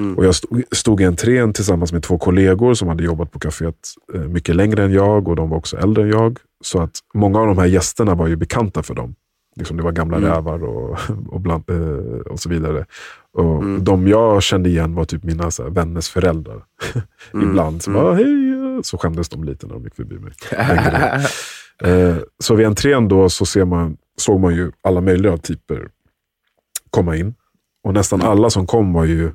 Mm. 0.08 0.18
Och 0.18 0.26
jag 0.26 0.36
stod, 0.36 0.64
stod 0.72 1.02
i 1.02 1.04
entrén 1.06 1.54
tillsammans 1.54 1.92
med 1.94 2.04
två 2.04 2.18
kollegor 2.18 2.74
som 2.74 2.88
hade 2.88 3.04
jobbat 3.04 3.32
på 3.32 3.40
kaféet 3.40 3.76
eh, 4.14 4.22
mycket 4.22 4.56
längre 4.56 4.84
än 4.84 4.92
jag 4.94 5.28
och 5.28 5.36
de 5.36 5.50
var 5.50 5.58
också 5.58 5.78
äldre 5.78 6.04
än 6.04 6.10
jag. 6.10 6.38
Så 6.64 6.82
att 6.82 6.92
många 7.14 7.40
av 7.40 7.48
de 7.48 7.58
här 7.58 7.66
gästerna 7.66 8.16
var 8.16 8.28
ju 8.28 8.36
bekanta 8.36 8.84
för 8.84 8.94
dem. 8.96 9.16
Liksom 9.56 9.78
det 9.78 9.84
var 9.84 9.92
gamla 9.92 10.18
Mm. 10.18 10.30
rävar 10.30 10.64
och, 10.64 10.98
och, 11.28 11.42
bland, 11.42 11.70
eh, 11.70 12.22
och 12.32 12.40
så 12.40 12.50
vidare. 12.50 12.86
Och 13.34 13.64
Mm. 13.64 13.84
De 13.84 14.08
jag 14.08 14.44
kände 14.44 14.70
igen 14.70 14.96
var 14.96 15.06
typ 15.06 15.24
mina 15.24 15.52
så 15.52 15.64
här, 15.64 15.70
vänners 15.70 16.10
föräldrar. 16.10 16.64
Mm. 17.34 17.50
Ibland 17.50 17.82
så 17.84 17.90
Mm. 17.92 18.04
bara, 18.04 18.14
hej, 18.16 18.50
eh, 18.76 18.82
så 18.82 18.98
skämdes 18.98 19.30
de 19.30 19.44
lite 19.44 19.68
när 19.68 19.74
de 19.74 19.84
gick 19.84 19.96
förbi 19.96 20.20
mig. 20.20 20.32
Eh, 21.84 22.18
så 22.44 22.56
vid 22.56 22.66
entrén 22.68 23.08
då 23.08 23.30
så 23.30 23.46
ser 23.46 23.66
man, 23.66 23.98
såg 24.18 24.40
man 24.40 24.56
ju 24.56 24.72
alla 24.84 25.02
möjliga 25.02 25.38
typer 25.38 25.88
komma 26.90 27.16
in. 27.16 27.34
Och 27.84 27.94
nästan 27.94 28.22
alla 28.22 28.50
som 28.50 28.68
kom 28.68 28.94
var 28.94 29.06
ju 29.06 29.32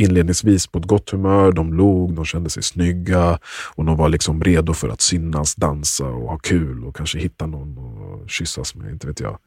inledningsvis 0.00 0.66
på 0.66 0.78
ett 0.78 0.84
gott 0.86 1.10
humör. 1.10 1.52
De 1.52 1.72
log, 1.74 2.14
de 2.14 2.24
kände 2.24 2.50
sig 2.50 2.62
snygga 2.62 3.38
och 3.74 3.84
de 3.84 3.96
var 3.96 4.08
liksom 4.08 4.42
redo 4.44 4.72
för 4.74 4.88
att 4.88 5.00
synas, 5.00 5.54
dansa 5.54 6.06
och 6.06 6.28
ha 6.30 6.38
kul 6.38 6.84
och 6.84 6.96
kanske 6.96 7.18
hitta 7.18 7.46
någon 7.46 7.74
kyssas 8.28 8.74
med, 8.74 8.90
inte 8.92 9.06
vet 9.06 9.20
jag. 9.20 9.38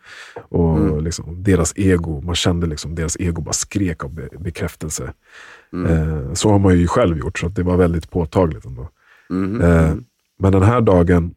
Och 0.49 0.77
Mm. 0.77 1.03
liksom, 1.03 1.43
deras 1.43 1.73
ego, 1.75 2.21
man 2.21 2.35
kände 2.35 2.67
liksom 2.67 2.95
deras 2.95 3.17
ego 3.19 3.41
bara 3.41 3.53
skrek 3.53 4.03
av 4.03 4.13
be- 4.13 4.29
bekräftelse. 4.39 5.13
Mm. 5.73 5.91
Eh, 5.91 6.33
så 6.33 6.49
har 6.49 6.59
man 6.59 6.77
ju 6.79 6.87
själv 6.87 7.17
gjort, 7.17 7.39
så 7.39 7.47
att 7.47 7.55
det 7.55 7.63
var 7.63 7.77
väldigt 7.77 8.09
påtagligt 8.11 8.65
ändå. 8.65 8.89
Mhm. 9.29 9.61
Eh, 9.61 9.93
men 10.39 10.51
den 10.51 10.63
här 10.63 10.81
dagen 10.81 11.35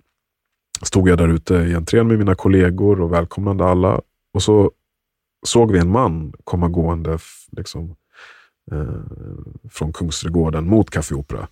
stod 0.82 1.08
jag 1.08 1.18
där 1.18 1.28
ute 1.28 1.54
i 1.54 1.74
entrén 1.74 2.08
med 2.08 2.18
mina 2.18 2.34
kollegor 2.34 3.00
och 3.00 3.12
välkomnade 3.12 3.64
alla. 3.64 4.00
Och 4.34 4.42
så 4.42 4.70
såg 5.46 5.72
vi 5.72 5.78
en 5.78 5.90
man 5.90 6.32
komma 6.44 6.68
gående 6.68 7.18
liksom, 7.52 7.96
eh, 8.72 8.84
från 9.70 9.92
Kungsträdgården 9.92 10.68
mot 10.68 10.90
Café 10.90 11.14
Opera. 11.14 11.48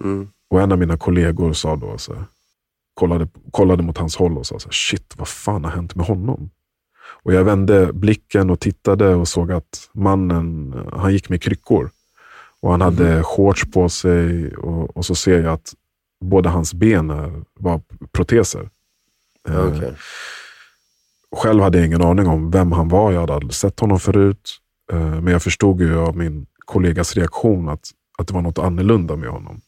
Mm. 0.00 0.28
Och 0.50 0.60
en 0.60 0.72
av 0.72 0.78
mina 0.78 0.96
kollegor 0.96 1.52
sa 1.52 1.76
då, 1.76 1.98
så 1.98 2.14
här, 2.14 2.24
kollade, 2.94 3.28
kollade 3.50 3.82
mot 3.82 3.98
hans 3.98 4.16
håll 4.16 4.38
och 4.38 4.46
sa 4.46 4.58
så 4.58 4.68
här, 4.68 4.72
shit, 4.72 5.14
vad 5.16 5.28
fan 5.28 5.64
har 5.64 5.70
hänt 5.70 5.94
med 5.94 6.06
honom? 6.06 6.50
Och 7.22 7.32
jag 7.32 7.44
vände 7.44 7.92
blicken 7.92 8.50
och 8.50 8.60
tittade 8.60 9.14
och 9.14 9.28
såg 9.28 9.52
att 9.52 9.90
mannen, 9.92 10.72
eh, 10.72 10.98
han 10.98 11.12
gick 11.12 11.28
med 11.28 11.42
kryckor. 11.42 11.90
Och 12.60 12.70
han 12.70 12.80
hade 12.80 13.22
shorts 13.22 13.64
på 13.72 13.88
sig 13.88 14.54
och, 14.56 14.96
och 14.96 15.06
så 15.06 15.14
ser 15.14 15.42
jag 15.42 15.52
att 15.52 15.74
båda 16.20 16.50
hans 16.50 16.74
ben 16.74 17.08
var 17.54 17.80
proteser. 18.12 18.68
Eh, 19.48 19.66
Okej. 19.66 19.94
Själv 21.36 21.62
hade 21.62 21.78
jag 21.78 21.86
ingen 21.86 22.02
aning 22.02 22.26
om 22.26 22.50
vem 22.50 22.72
han 22.72 22.88
var. 22.88 23.12
Jag 23.12 23.20
hade 23.20 23.34
aldrig 23.34 23.54
sett 23.54 23.80
honom 23.80 24.00
förut. 24.00 24.50
Eh, 24.92 25.20
Men 25.20 25.32
jag 25.32 25.42
förstod 25.42 25.80
ju 25.80 25.98
av 25.98 26.16
min 26.16 26.46
kollegas 26.58 27.14
reaktion 27.16 27.68
att, 27.68 27.90
att 28.18 28.28
det 28.28 28.34
var 28.34 28.42
något 28.42 28.58
annorlunda 28.58 29.16
med 29.16 29.28
honom. 29.28 29.60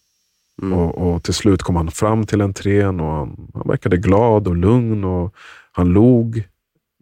Mm. 0.62 0.78
Och, 0.78 1.14
och 1.14 1.22
till 1.22 1.34
slut 1.34 1.62
kom 1.62 1.76
han 1.76 1.90
fram 1.90 2.26
till 2.26 2.40
entrén 2.40 3.00
och 3.00 3.12
han, 3.12 3.50
han 3.54 3.68
verkade 3.68 3.96
glad 3.96 4.48
och 4.48 4.56
lugn 4.56 5.04
och 5.04 5.34
han 5.72 5.88
log. 5.88 6.44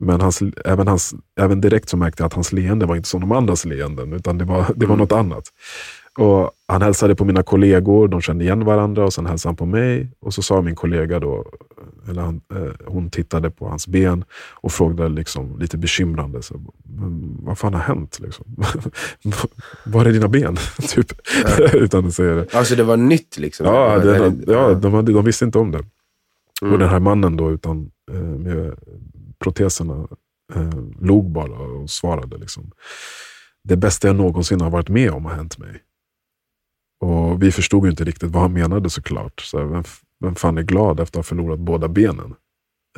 Men 0.01 0.21
hans, 0.21 0.43
även, 0.65 0.89
hans, 0.89 1.15
även 1.41 1.61
direkt 1.61 1.89
så 1.89 1.97
märkte 1.97 2.23
jag 2.23 2.27
att 2.27 2.33
hans 2.35 2.53
leende 2.53 2.87
var 2.87 2.97
inte 2.97 3.09
som 3.09 3.21
de 3.21 3.33
andras 3.33 3.65
leenden, 3.65 4.13
utan 4.13 4.39
det 4.39 4.45
var, 4.45 4.67
det 4.77 4.87
var 4.87 4.95
Mm. 4.95 4.99
något 4.99 5.13
annat. 5.13 5.45
Och 6.19 6.51
han 6.69 6.83
hälsade 6.83 7.15
på 7.15 7.25
mina 7.25 7.43
kollegor, 7.43 8.09
de 8.09 8.21
kände 8.21 8.45
igen 8.45 8.65
varandra 8.65 9.05
och 9.05 9.13
sen 9.13 9.27
hälsade 9.27 9.51
han 9.51 9.57
på 9.57 9.67
mig. 9.67 10.11
Och 10.21 10.35
så 10.35 10.43
sa 10.43 10.63
min 10.63 10.75
kollega 10.75 11.21
då, 11.21 11.45
eller 12.09 12.23
han, 12.23 12.41
eh, 12.55 12.73
hon 12.87 13.11
tittade 13.11 13.51
på 13.51 13.69
hans 13.69 13.87
ben 13.87 14.25
och 14.55 14.73
frågade 14.73 15.09
liksom 15.09 15.59
lite 15.59 15.79
bekymrande. 15.79 16.43
Så, 16.43 16.61
"Men 16.85 17.37
vad 17.43 17.59
fan 17.59 17.75
har 17.75 17.81
hänt? 17.81 18.21
Liksom? 18.21 18.47
Var 19.87 20.05
är 20.07 20.13
dina 20.13 20.29
ben? 20.29 20.57
typ. 20.89 21.13
Utan 21.75 22.07
att 22.07 22.15
säga 22.15 22.35
det. 22.35 22.55
Alltså 22.55 22.75
det 22.75 22.85
var 22.85 22.97
nytt 22.97 23.39
liksom? 23.39 23.67
Ja, 23.67 23.99
det, 23.99 24.31
det, 24.31 24.53
ja 24.53 24.75
de, 24.75 24.95
hade, 24.95 25.13
de 25.13 25.25
visste 25.25 25.45
inte 25.45 25.59
om 25.59 25.71
det. 25.71 25.85
Mm. 26.63 26.75
Och 26.75 26.79
den 26.79 26.89
här 26.89 27.01
mannen 27.01 27.37
då 27.37 27.51
utan, 27.51 27.91
eh, 28.13 28.21
med 28.21 28.75
proteserna 29.39 30.09
eh, 30.55 30.71
log 31.01 31.31
bara 31.31 31.59
och 31.59 31.91
svarade. 31.91 32.39
Liksom. 32.39 32.71
Det 33.65 33.77
bästa 33.77 34.07
jag 34.07 34.17
någonsin 34.17 34.61
har 34.61 34.71
varit 34.71 34.89
med 34.89 35.11
om 35.11 35.25
har 35.25 35.33
hänt 35.35 35.59
mig. 35.59 35.81
Och 37.05 37.43
Vi 37.43 37.53
förstod 37.53 37.87
inte 37.89 38.05
riktigt 38.05 38.31
vad 38.31 38.43
han 38.43 38.53
menade 38.53 38.91
såklart. 38.91 39.41
Så 39.41 39.59
här, 39.59 39.65
vem, 39.65 39.85
vem 40.21 40.35
fan 40.35 40.59
är 40.59 40.63
glad 40.63 41.01
efter 41.01 41.19
att 41.21 41.27
ha 41.27 41.29
förlorat 41.29 41.59
båda 41.59 41.89
benen? 41.89 42.35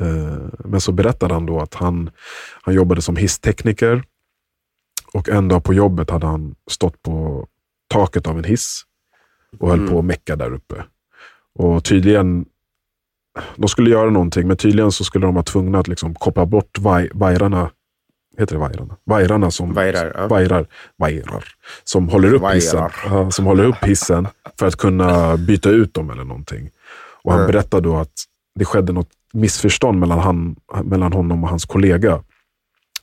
Eh, 0.01 0.47
men 0.65 0.81
så 0.81 0.91
berättade 0.91 1.33
han 1.33 1.45
då 1.45 1.59
att 1.59 1.73
han, 1.73 2.09
han 2.61 2.73
jobbade 2.73 3.01
som 3.01 3.15
hisstekniker. 3.15 4.03
Och 5.13 5.29
en 5.29 5.47
dag 5.47 5.63
på 5.63 5.73
jobbet 5.73 6.09
hade 6.09 6.27
han 6.27 6.55
stått 6.71 7.01
på 7.01 7.47
taket 7.87 8.27
av 8.27 8.37
en 8.37 8.43
hiss 8.43 8.81
och 9.59 9.69
höll 9.69 9.79
Mm. 9.79 9.91
på 9.91 9.99
att 9.99 10.05
mecka 10.05 10.35
där 10.35 10.51
uppe. 10.53 10.83
Och 11.55 11.83
tydligen 11.83 12.45
de 13.55 13.67
skulle 13.67 13.89
göra 13.89 14.09
någonting, 14.09 14.47
men 14.47 14.57
tydligen 14.57 14.91
så 14.91 15.03
skulle 15.03 15.25
de 15.25 15.33
vara 15.35 15.43
tvungna 15.43 15.79
att 15.79 15.87
liksom 15.87 16.15
koppla 16.15 16.45
bort 16.45 16.79
vaj, 16.79 17.09
vajrarna. 17.13 17.71
Heter 18.39 18.55
det 18.55 18.59
vajrarna? 18.59 18.97
Vajrarna 19.03 19.51
som, 19.51 19.73
Vajrar, 19.73 20.11
ja. 20.15 20.27
vajrar, 20.27 20.67
vajrar, 20.97 21.45
som 21.83 22.09
håller 22.09 22.33
upp 22.33 22.53
hissen. 22.53 22.89
Ja, 23.05 23.31
som 23.31 23.45
håller 23.45 23.63
upp 23.63 23.83
hissen 23.83 24.27
för 24.59 24.67
att 24.67 24.75
kunna 24.75 25.37
byta 25.37 25.69
ut 25.69 25.93
dem 25.93 26.09
eller 26.09 26.23
någonting. 26.23 26.69
Och 27.23 27.33
han 27.33 27.47
berättade 27.47 27.89
då 27.89 27.97
att 27.97 28.13
det 28.55 28.65
skedde 28.65 28.93
något 28.93 29.09
missförstånd 29.33 29.99
mellan, 29.99 30.19
han, 30.19 30.55
mellan 30.83 31.13
honom 31.13 31.43
och 31.43 31.49
hans 31.49 31.65
kollega. 31.65 32.23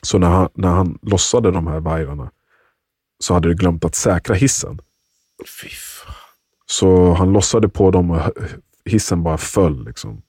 Så 0.02 0.18
när 0.18 0.28
han, 0.28 0.48
när 0.54 0.68
han 0.68 0.98
lossade 1.02 1.50
de 1.50 1.66
här 1.66 1.80
vajrarna 1.80 2.30
så 3.18 3.34
hade 3.34 3.48
de 3.48 3.54
glömt 3.54 3.84
att 3.84 3.94
säkra 3.94 4.34
hissen. 4.34 4.80
Så 6.66 7.12
han 7.12 7.32
lossade 7.32 7.68
på 7.68 7.90
dem 7.90 8.10
och 8.10 8.20
hissen 8.84 9.22
bara 9.22 9.38
föll. 9.38 9.84
Liksom 9.84 10.22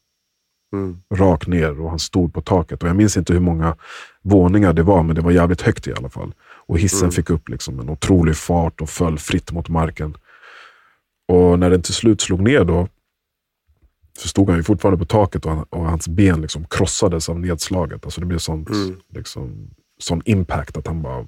Mm. 0.73 0.97
rakt 1.13 1.47
ner 1.47 1.81
och 1.81 1.89
han 1.89 1.99
stod 1.99 2.33
på 2.33 2.41
taket. 2.41 2.83
Och 2.83 2.89
Jag 2.89 2.95
minns 2.95 3.17
inte 3.17 3.33
hur 3.33 3.39
många 3.39 3.75
våningar 4.21 4.73
det 4.73 4.83
var, 4.83 5.03
men 5.03 5.15
det 5.15 5.21
var 5.21 5.31
jävligt 5.31 5.61
högt 5.61 5.87
i 5.87 5.93
alla 5.93 6.09
fall. 6.09 6.33
Och 6.67 6.79
hissen 6.79 6.99
Mm. 6.99 7.11
fick 7.11 7.29
upp 7.29 7.49
liksom 7.49 7.79
en 7.79 7.89
otrolig 7.89 8.35
fart 8.37 8.81
och 8.81 8.89
föll 8.89 9.19
fritt 9.19 9.51
mot 9.51 9.69
marken. 9.69 10.17
Och 11.27 11.59
när 11.59 11.69
den 11.69 11.81
till 11.81 11.93
slut 11.93 12.21
slog 12.21 12.41
ner 12.41 12.63
då, 12.63 12.87
så 14.19 14.27
stod 14.27 14.49
han 14.49 14.57
ju 14.57 14.63
fortfarande 14.63 14.99
på 14.99 15.05
taket 15.05 15.45
och, 15.45 15.51
han, 15.51 15.65
och 15.69 15.85
hans 15.85 16.07
ben 16.07 16.41
liksom 16.41 16.65
krossades 16.69 17.29
av 17.29 17.39
nedslaget. 17.39 18.05
Alltså 18.05 18.21
det 18.21 18.27
blev 18.27 18.37
sånt, 18.39 18.69
Mm. 18.69 18.99
liksom, 19.09 19.69
sån 19.99 20.21
impact 20.25 20.77
att 20.77 20.87
han 20.87 21.01
bara... 21.01 21.25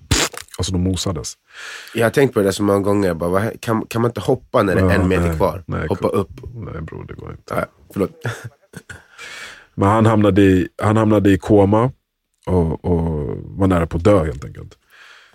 Alltså 0.59 0.73
de 0.73 0.83
mosades. 0.83 1.33
Jag 1.93 2.05
har 2.05 2.09
tänkt 2.09 2.33
på 2.33 2.39
det 2.39 2.45
där 2.45 2.51
så 2.51 2.63
många 2.63 2.79
gånger. 2.79 3.07
Jag 3.07 3.17
Bara, 3.17 3.51
kan, 3.59 3.85
kan 3.85 4.01
man 4.01 4.09
inte 4.11 4.21
hoppa 4.21 4.63
när 4.63 4.75
det 4.75 4.81
är 4.81 4.85
Ja, 4.85 4.91
en 4.91 5.07
meter 5.07 5.27
nej, 5.27 5.37
kvar? 5.37 5.63
nej, 5.67 5.87
hoppa 5.87 6.07
upp. 6.07 6.29
Nej 6.53 6.81
bror, 6.81 7.05
det 7.07 7.13
går 7.13 7.31
inte. 7.31 7.55
Nej, 7.55 7.65
förlåt. 7.93 8.11
Men 9.77 9.89
han 9.89 10.05
hamnade 10.05 10.41
i, 10.41 10.67
han 10.81 10.97
hamnade 10.97 11.29
i 11.31 11.37
koma 11.37 11.91
och, 12.45 12.85
och 12.85 13.37
var 13.43 13.67
nära 13.67 13.87
på 13.87 13.97
att 13.97 14.03
dö 14.03 14.25
helt 14.25 14.45
enkelt. 14.45 14.77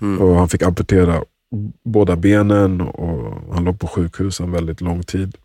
Mm. 0.01 0.21
Och 0.21 0.35
han 0.37 0.49
fick 0.49 0.63
amputera 0.63 1.23
båda 1.85 2.17
benen 2.17 2.81
och 2.81 3.55
han 3.55 3.65
låg 3.65 3.81
på 3.81 3.87
sjukhus 3.87 4.41
en 4.41 4.53
väldigt 4.53 4.81
lång 4.81 5.03
tid. 5.03 5.37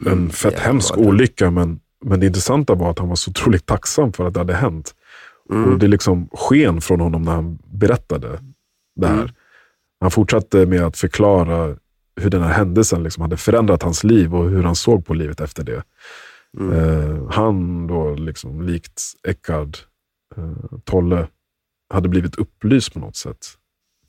En 0.00 0.12
Mm, 0.12 0.30
fett 0.30 0.58
hemsk 0.58 0.94
det- 0.94 1.00
olycka, 1.00 1.50
men, 1.50 1.80
men 2.04 2.20
det 2.20 2.26
intressanta 2.26 2.74
var 2.74 2.90
att 2.90 2.98
han 2.98 3.08
var 3.08 3.16
så 3.16 3.30
otroligt 3.30 3.66
tacksam 3.66 4.12
för 4.12 4.26
att 4.26 4.34
det 4.34 4.40
hade 4.40 4.54
hänt. 4.54 4.94
Mm. 5.50 5.72
Och 5.72 5.78
det 5.78 5.86
liksom 5.88 6.28
sken 6.32 6.80
från 6.80 7.00
honom 7.00 7.22
när 7.22 7.32
han 7.32 7.58
berättade 7.72 8.38
det 8.96 9.06
här. 9.06 9.14
Mm. 9.14 9.30
Han 10.00 10.10
fortsatte 10.10 10.66
med 10.66 10.82
att 10.82 10.96
förklara 10.96 11.76
hur 12.20 12.30
den 12.30 12.42
här 12.42 12.52
händelsen 12.52 13.02
liksom 13.02 13.20
hade 13.22 13.36
förändrat 13.36 13.82
hans 13.82 14.04
liv 14.04 14.34
och 14.34 14.50
hur 14.50 14.62
han 14.62 14.74
såg 14.76 15.06
på 15.06 15.14
livet 15.14 15.40
efter 15.40 15.64
det. 15.64 15.82
Mm. 16.58 16.72
Eh, 16.72 17.30
han 17.30 17.86
då, 17.86 18.14
liksom, 18.14 18.62
likt 18.62 19.02
Eckard 19.28 19.76
eh, 20.36 20.78
Tolle, 20.84 21.28
hade 21.94 22.08
blivit 22.08 22.36
upplyst 22.36 22.92
på 22.92 22.98
något 22.98 23.16
sätt. 23.16 23.46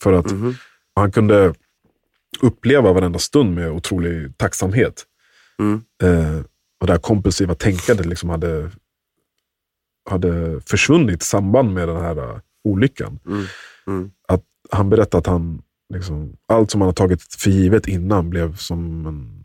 För 0.03 0.13
att 0.13 0.31
Mhm. 0.31 0.53
han 0.95 1.12
kunde 1.12 1.53
uppleva 2.41 2.93
varenda 2.93 3.19
stund 3.19 3.55
med 3.55 3.71
otrolig 3.71 4.38
tacksamhet. 4.38 5.05
Mm. 5.59 5.81
Eh, 6.03 6.39
och 6.81 6.88
det 6.88 6.93
här 6.93 6.99
kompulsiva 6.99 7.55
tänkandet 7.55 8.05
liksom 8.05 8.29
hade, 8.29 8.71
hade 10.09 10.62
försvunnit 10.62 11.21
i 11.21 11.25
samband 11.25 11.73
med 11.73 11.88
den 11.88 12.01
här 12.01 12.17
eh, 12.17 12.39
olyckan. 12.63 13.19
Mm. 13.25 13.45
Mm. 13.88 14.12
Att 14.27 14.43
han 14.71 14.89
berättade 14.89 15.19
att 15.19 15.27
han, 15.27 15.62
liksom, 15.93 16.33
allt 16.47 16.71
som 16.71 16.81
han 16.81 16.88
har 16.88 16.93
tagit 16.93 17.33
för 17.33 17.49
givet 17.49 17.88
innan 17.88 18.29
blev 18.29 18.55
som 18.55 19.05
en 19.05 19.38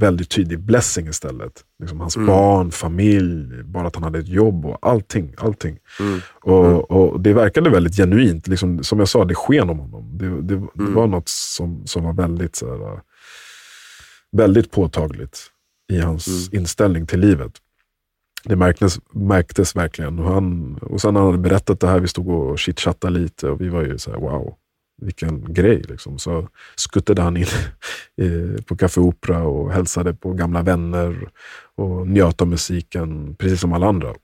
väldigt 0.00 0.30
tydlig 0.30 0.58
blessing 0.60 1.06
istället. 1.08 1.64
Liksom 1.78 2.00
hans 2.00 2.16
Mm. 2.16 2.26
barn, 2.26 2.70
familj, 2.70 3.62
bara 3.64 3.86
att 3.86 3.94
han 3.94 4.04
hade 4.04 4.18
ett 4.18 4.28
jobb 4.28 4.66
och 4.66 4.78
allting. 4.82 5.34
allting. 5.38 5.78
Mm. 6.00 6.20
Och, 6.42 6.90
och 6.90 7.20
Det 7.20 7.32
verkade 7.32 7.70
väldigt 7.70 7.96
genuint. 7.96 8.46
Liksom, 8.48 8.84
som 8.84 8.98
jag 8.98 9.08
sa, 9.08 9.24
det 9.24 9.34
sken 9.34 9.70
om 9.70 9.78
honom. 9.78 10.18
Det, 10.18 10.28
det, 10.28 10.42
det 10.74 10.80
Mm. 10.82 10.94
var 10.94 11.06
något 11.06 11.28
som, 11.28 11.86
som 11.86 12.04
var 12.04 12.12
väldigt, 12.12 12.56
så 12.56 12.66
här, 12.86 13.00
väldigt 14.32 14.70
påtagligt 14.70 15.38
i 15.92 15.98
hans 16.00 16.26
Mm. 16.28 16.60
inställning 16.60 17.06
till 17.06 17.20
livet. 17.20 17.52
Det 18.44 18.56
märktes, 18.56 19.00
märktes 19.12 19.76
verkligen. 19.76 20.18
Och, 20.18 20.32
han, 20.34 20.74
och 20.82 21.00
sen 21.00 21.14
när 21.14 21.20
han 21.20 21.30
hade 21.30 21.42
berättat 21.42 21.80
det 21.80 21.86
här, 21.86 22.00
vi 22.00 22.08
stod 22.08 22.28
och 22.28 22.58
chitchattade 22.58 23.18
lite 23.18 23.48
och 23.50 23.60
vi 23.60 23.68
var 23.68 23.82
ju 23.82 23.98
så 23.98 24.10
här, 24.10 24.18
wow, 24.18 24.54
vilken 25.00 25.54
grej. 25.54 25.82
Liksom. 25.82 26.18
Så 26.18 26.48
skuttade 26.76 27.22
han 27.22 27.36
in 27.36 27.46
på 28.66 28.76
Café 28.76 29.00
Opera 29.00 29.42
och 29.42 29.72
hälsade 29.72 30.14
på 30.14 30.32
gamla 30.32 30.62
vänner 30.62 31.30
och 31.74 32.08
njöt 32.08 32.40
av 32.42 32.48
musiken, 32.48 33.36
precis 33.36 33.60
som 33.60 33.72
alla 33.72 33.86
andra. 33.86 34.14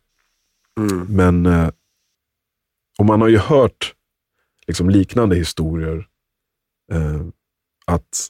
Mm. 0.81 1.07
Men 1.09 1.47
eh, 1.47 1.69
och 2.99 3.07
man 3.07 3.21
har 3.21 3.29
ju 3.29 3.39
hört 3.39 3.95
liksom, 4.67 4.91
liknande 4.91 5.37
historier. 5.37 6.07
Eh, 6.93 7.21
att 7.87 8.29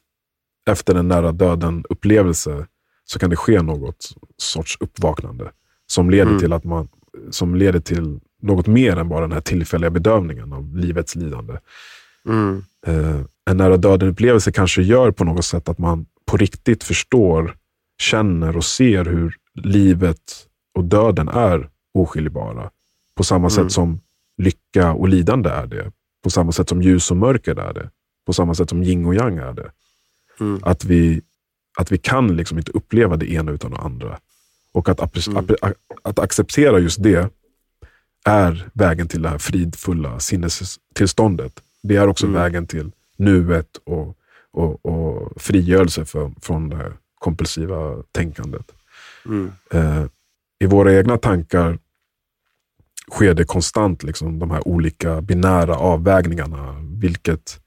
efter 0.71 0.95
en 0.95 1.09
nära 1.09 1.33
döden 1.33 1.85
upplevelse 1.91 2.67
så 3.05 3.19
kan 3.19 3.31
det 3.31 3.37
ske 3.37 3.63
något 3.63 4.15
sorts 4.37 4.77
uppvaknande. 4.81 5.53
Som 5.87 6.11
leder, 6.11 6.27
Mm. 6.27 6.39
till 6.39 6.53
att 6.53 6.65
man, 6.65 6.89
som 7.31 7.55
leder 7.55 7.81
till 7.81 8.21
något 8.43 8.67
mer 8.67 8.97
än 8.97 9.09
bara 9.09 9.21
den 9.21 9.33
här 9.33 9.41
tillfälliga 9.41 9.91
bedövningen 9.91 10.53
av 10.53 10.77
livets 10.77 11.15
lidande. 11.15 11.59
Mm. 12.29 12.65
Eh, 12.87 13.21
en 13.51 13.57
nära 13.57 13.77
döden 13.77 14.09
upplevelse 14.09 14.53
kanske 14.53 14.83
gör 14.83 15.11
på 15.11 15.25
något 15.25 15.45
sätt 15.45 15.69
att 15.69 15.79
man 15.79 16.07
på 16.27 16.37
riktigt 16.37 16.85
förstår, 16.85 17.57
känner 18.01 18.57
och 18.57 18.65
ser 18.65 19.05
hur 19.05 19.35
livet 19.55 20.47
och 20.75 20.85
döden 20.85 21.29
är 21.29 21.69
oskiljbara. 21.95 22.71
På 23.15 23.25
samma 23.25 23.39
Mm. 23.49 23.51
sätt 23.51 23.73
som 23.73 24.01
lycka 24.43 24.93
och 24.93 25.09
lidande 25.09 25.51
är 25.51 25.67
det. 25.67 25.93
På 26.25 26.31
samma 26.31 26.53
sätt 26.53 26.69
som 26.69 26.83
ljus 26.83 27.11
och 27.11 27.17
mörker 27.17 27.57
är 27.59 27.75
det. 27.75 27.91
På 28.27 28.33
samma 28.33 28.55
sätt 28.55 28.69
som 28.69 28.83
yin 28.83 29.07
och 29.07 29.15
yang 29.15 29.37
är 29.39 29.53
det. 29.53 29.71
Mm. 30.41 30.61
Att 30.63 30.85
vi, 30.85 31.23
att 31.79 31.93
vi 31.93 31.99
kan 31.99 32.37
liksom 32.37 32.59
inte 32.59 32.73
uppleva 32.73 33.17
det 33.17 33.33
ena 33.33 33.53
utan 33.53 33.71
det 33.71 33.77
andra. 33.79 34.19
Och 34.73 34.89
att, 34.89 35.27
Mm. 35.29 35.47
att 36.03 36.19
acceptera 36.19 36.79
just 36.79 37.03
det 37.03 37.31
är 38.25 38.69
vägen 38.73 39.09
till 39.09 39.23
det 39.23 39.29
här 39.29 39.39
fridfulla 39.39 40.21
sinnestillståndet. 40.21 41.63
Det 41.87 41.97
är 41.97 42.09
också 42.09 42.27
Mm. 42.27 42.41
vägen 42.43 42.67
till 42.67 42.91
nuet 43.17 43.77
och, 43.85 44.17
och, 44.51 44.87
och 44.87 45.43
frigörelse 45.43 46.05
för, 46.05 46.33
från 46.43 46.69
det 46.69 46.77
här 46.77 46.93
kompulsiva 47.19 48.03
tänkandet. 48.13 48.73
Mm. 49.27 49.53
Eh, 49.73 50.05
I 50.59 50.67
våra 50.67 50.93
egna 50.95 51.19
tankar 51.19 51.79
sker 53.13 53.35
det 53.35 53.45
konstant 53.45 54.03
liksom, 54.03 54.39
de 54.39 54.51
här 54.51 54.69
olika 54.69 55.21
binära 55.21 55.77
avvägningarna. 55.77 56.77
Vilket 57.01 57.61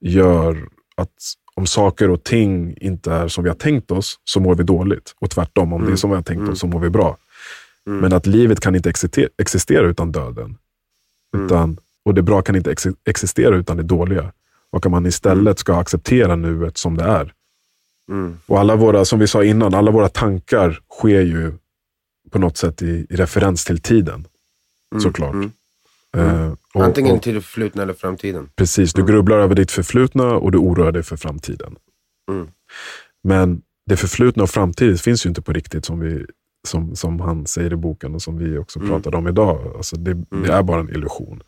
gör 0.00 0.68
att 0.96 1.12
om 1.54 1.66
saker 1.66 2.10
och 2.10 2.24
ting 2.24 2.76
inte 2.76 3.12
är 3.12 3.28
som 3.28 3.44
vi 3.44 3.50
har 3.50 3.56
tänkt 3.56 3.90
oss 3.90 4.20
så 4.24 4.40
mår 4.40 4.54
vi 4.54 4.62
dåligt. 4.64 5.14
Och 5.18 5.30
tvärtom, 5.30 5.72
om 5.72 5.80
det 5.80 5.84
är 5.84 5.88
Mm. 5.88 5.96
som 5.96 6.10
vi 6.10 6.16
har 6.16 6.22
tänkt 6.22 6.40
Mm. 6.40 6.52
oss 6.52 6.60
så 6.60 6.66
mår 6.66 6.80
vi 6.80 6.90
bra. 6.90 7.16
Mm. 7.86 7.98
Men 8.00 8.12
att 8.12 8.26
livet 8.26 8.60
kan 8.60 8.74
inte 8.74 8.90
existe- 8.90 9.28
existera 9.38 9.86
utan 9.86 10.12
döden. 10.12 10.56
Mm. 11.34 11.46
Utan, 11.46 11.78
och 12.08 12.14
det 12.14 12.22
bra 12.22 12.42
kan 12.42 12.56
inte 12.56 12.70
ex- 12.72 12.86
existera 13.04 13.56
utan 13.56 13.76
det 13.76 13.82
dåliga. 13.82 14.32
Och 14.70 14.86
att 14.86 14.92
man 14.92 15.06
istället 15.06 15.58
ska 15.58 15.74
acceptera 15.76 16.36
nuet 16.36 16.78
som 16.78 16.96
det 16.96 17.04
är. 17.04 17.32
Mm. 18.08 18.38
Och 18.46 18.60
alla 18.60 18.76
våra, 18.76 19.04
som 19.04 19.18
vi 19.18 19.26
sa 19.26 19.44
innan, 19.44 19.74
alla 19.74 19.90
våra 19.90 20.08
tankar 20.08 20.80
sker 20.90 21.20
ju 21.20 21.52
på 22.30 22.38
något 22.38 22.56
sätt 22.56 22.82
i, 22.82 23.06
i 23.10 23.16
referens 23.16 23.64
till 23.64 23.80
tiden. 23.80 24.26
Mm. 24.92 25.00
Såklart. 25.02 25.34
Mm. 25.34 25.50
Eh, 26.16 26.52
och, 26.74 26.84
Antingen 26.84 27.16
och, 27.16 27.22
till 27.22 27.34
det 27.34 27.40
förflutna 27.40 27.82
eller 27.82 27.92
framtiden. 27.94 28.48
precis, 28.56 28.92
du 28.92 29.04
grubblar 29.06 29.38
över 29.38 29.54
ditt 29.54 29.70
förflutna 29.72 30.24
och 30.34 30.52
du 30.52 30.58
oroar 30.58 30.92
dig 30.92 31.02
för 31.02 31.16
framtiden. 31.16 31.76
Mm. 32.30 32.48
Men 33.22 33.62
det 33.86 33.96
förflutna 33.96 34.42
och 34.42 34.50
framtiden 34.50 34.98
finns 34.98 35.26
ju 35.26 35.28
inte 35.28 35.42
på 35.42 35.52
riktigt 35.52 35.84
som, 35.84 36.00
vi, 36.00 36.26
som, 36.68 36.96
som 36.96 37.20
han 37.20 37.46
säger 37.46 37.72
i 37.72 37.76
boken 37.76 38.14
och 38.14 38.22
som 38.22 38.38
vi 38.38 38.58
också 38.58 38.78
Mm. 38.78 38.90
pratade 38.90 39.16
om 39.16 39.28
idag. 39.28 39.72
Alltså 39.76 39.96
det, 39.96 40.14
det 40.14 40.52
är 40.52 40.62
bara 40.62 40.80
en 40.80 40.90
illusion. 40.90 41.42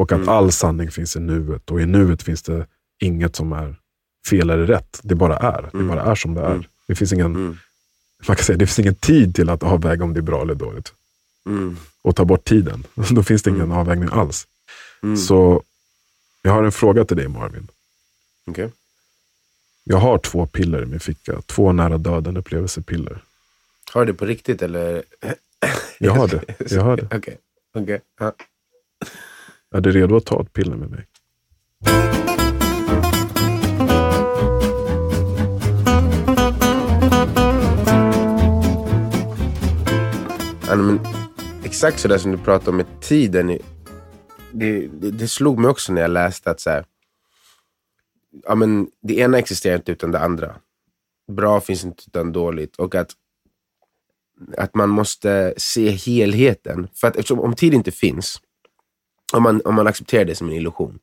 Och 0.00 0.12
att 0.12 0.16
Mm. 0.18 0.28
all 0.28 0.52
sanning 0.52 0.90
finns 0.90 1.16
i 1.16 1.20
nuet 1.20 1.70
och 1.70 1.80
i 1.80 1.86
nuet 1.86 2.22
finns 2.22 2.42
det 2.42 2.66
inget 3.02 3.36
som 3.36 3.52
är 3.52 3.76
fel 4.30 4.50
eller 4.50 4.66
rätt. 4.66 5.00
Det 5.02 5.14
bara 5.14 5.36
är. 5.36 5.62
Det 5.62 5.70
Mm. 5.78 5.88
bara 5.88 6.02
är 6.02 6.14
som 6.14 6.34
det 6.34 6.40
är. 6.40 6.50
Mm. 6.50 6.64
Det 6.88 6.94
finns 6.94 7.12
ingen 7.12 7.26
Mm. 7.26 7.56
man 8.28 8.36
kan 8.36 8.44
säga, 8.44 8.56
det 8.58 8.66
finns 8.66 8.78
ingen 8.78 8.94
tid 8.94 9.34
till 9.34 9.50
att 9.50 9.62
avväga 9.62 10.04
om 10.04 10.12
det 10.14 10.20
är 10.20 10.22
bra 10.22 10.42
eller 10.42 10.54
dåligt. 10.54 10.92
Och 12.02 12.16
ta 12.16 12.24
bort 12.24 12.44
tiden. 12.44 12.86
Då 13.10 13.22
finns 13.22 13.42
det 13.42 13.50
ingen 13.50 13.72
avvägning 13.72 14.08
alls. 14.12 14.46
Så 15.26 15.62
jag 16.42 16.52
har 16.52 16.64
en 16.64 16.72
fråga 16.72 17.04
till 17.04 17.16
dig 17.16 17.28
Marvin. 17.28 17.68
Okej. 18.46 18.70
Jag 19.84 19.96
har 19.96 20.18
två 20.18 20.46
piller 20.46 20.82
i 20.82 20.86
min 20.86 21.00
ficka. 21.00 21.42
Två 21.46 21.72
nära 21.72 21.98
döden 21.98 22.36
upplevelsepiller. 22.36 23.22
Har 23.92 24.04
du 24.04 24.12
det 24.12 24.18
på 24.18 24.24
riktigt 24.24 24.62
eller? 24.62 25.02
Jag 25.98 26.12
har 26.12 26.28
det. 26.28 26.44
Jag 26.70 26.82
har 26.82 26.96
det. 26.96 27.08
Okej. 27.16 27.38
Okej. 27.74 28.00
Ja. 28.20 28.32
Är 29.74 29.80
du 29.80 29.92
redo 29.92 30.16
att 30.16 30.26
ta 30.26 30.42
ett 30.42 30.52
piller 30.52 30.76
med 30.76 30.90
mig? 30.90 31.06
Alltså, 40.60 40.76
men, 40.76 41.00
exakt 41.64 42.00
sådär 42.00 42.18
som 42.18 42.32
du 42.32 42.38
pratade 42.38 42.70
om 42.70 42.76
med 42.76 43.00
tiden. 43.00 43.58
Det, 44.52 44.88
det, 44.88 45.10
det 45.10 45.28
slog 45.28 45.58
mig 45.58 45.70
också 45.70 45.92
när 45.92 46.02
jag 46.02 46.10
läste 46.10 46.50
att 46.50 46.60
så 46.60 46.70
här, 46.70 46.84
ja, 48.42 48.54
men, 48.54 48.88
det 49.02 49.18
ena 49.18 49.38
existerar 49.38 49.76
inte 49.76 49.92
utan 49.92 50.10
det 50.10 50.20
andra. 50.20 50.56
Bra 51.32 51.60
finns 51.60 51.84
inte 51.84 52.02
utan 52.06 52.32
dåligt. 52.32 52.76
Och 52.76 52.94
att, 52.94 53.12
att 54.56 54.74
man 54.74 54.88
måste 54.88 55.54
se 55.56 55.90
helheten. 55.90 56.88
För 56.94 57.08
att 57.08 57.16
eftersom 57.16 57.40
om 57.40 57.54
tid 57.54 57.74
inte 57.74 57.90
finns, 57.90 58.40
om 59.32 59.42
man, 59.42 59.62
om 59.64 59.74
man 59.74 59.86
accepterar 59.86 60.24
det 60.24 60.34
som 60.34 60.48
en 60.48 60.54
illusion, 60.54 60.98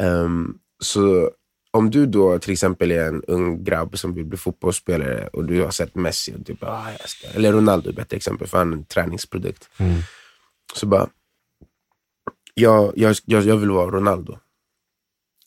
um, 0.00 0.58
så 0.82 1.30
om 1.70 1.90
du 1.90 2.06
då 2.06 2.38
till 2.38 2.52
exempel 2.52 2.90
är 2.90 3.06
en 3.06 3.24
ung 3.24 3.64
grabb 3.64 3.98
som 3.98 4.14
vill 4.14 4.24
bli 4.24 4.38
fotbollsspelare 4.38 5.26
och 5.26 5.44
du 5.44 5.62
har 5.62 5.70
sett 5.70 5.94
Messi, 5.94 6.34
och 6.40 6.46
typ, 6.46 6.62
ah, 6.62 6.90
jag 6.98 7.08
ska. 7.08 7.26
eller 7.28 7.52
Ronaldo 7.52 7.88
är 7.88 7.90
ett 7.90 7.96
bättre 7.96 8.16
exempel, 8.16 8.48
för 8.48 8.58
han 8.58 8.72
är 8.72 8.76
en 8.76 8.84
träningsprodukt. 8.84 9.68
Mm. 9.76 10.00
Så 10.74 10.86
bara, 10.86 11.08
jag, 12.54 12.92
jag, 12.96 13.16
jag, 13.24 13.42
jag 13.42 13.56
vill 13.56 13.70
vara 13.70 13.90
Ronaldo. 13.90 14.38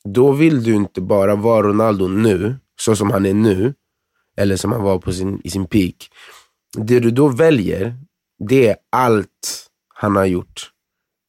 Då 0.04 0.32
vill 0.32 0.64
du 0.64 0.74
inte 0.74 1.02
bara 1.02 1.36
vara 1.36 1.68
Ronaldo 1.68 2.08
nu, 2.08 2.56
så 2.80 2.96
som 2.96 3.12
han 3.12 3.26
är 3.26 3.34
nu, 3.34 3.74
eller 4.38 4.56
som 4.56 4.72
han 4.72 4.84
var 4.84 5.00
på 5.00 5.14
sin, 5.14 5.42
i 5.44 5.50
sin 5.50 5.68
peak. 5.68 6.10
Det 6.78 7.00
du 7.00 7.12
då 7.12 7.28
väljer, 7.28 7.98
det 8.50 8.68
är 8.68 8.76
allt 8.90 9.70
han 9.88 10.16
har 10.16 10.26
gjort 10.26 10.73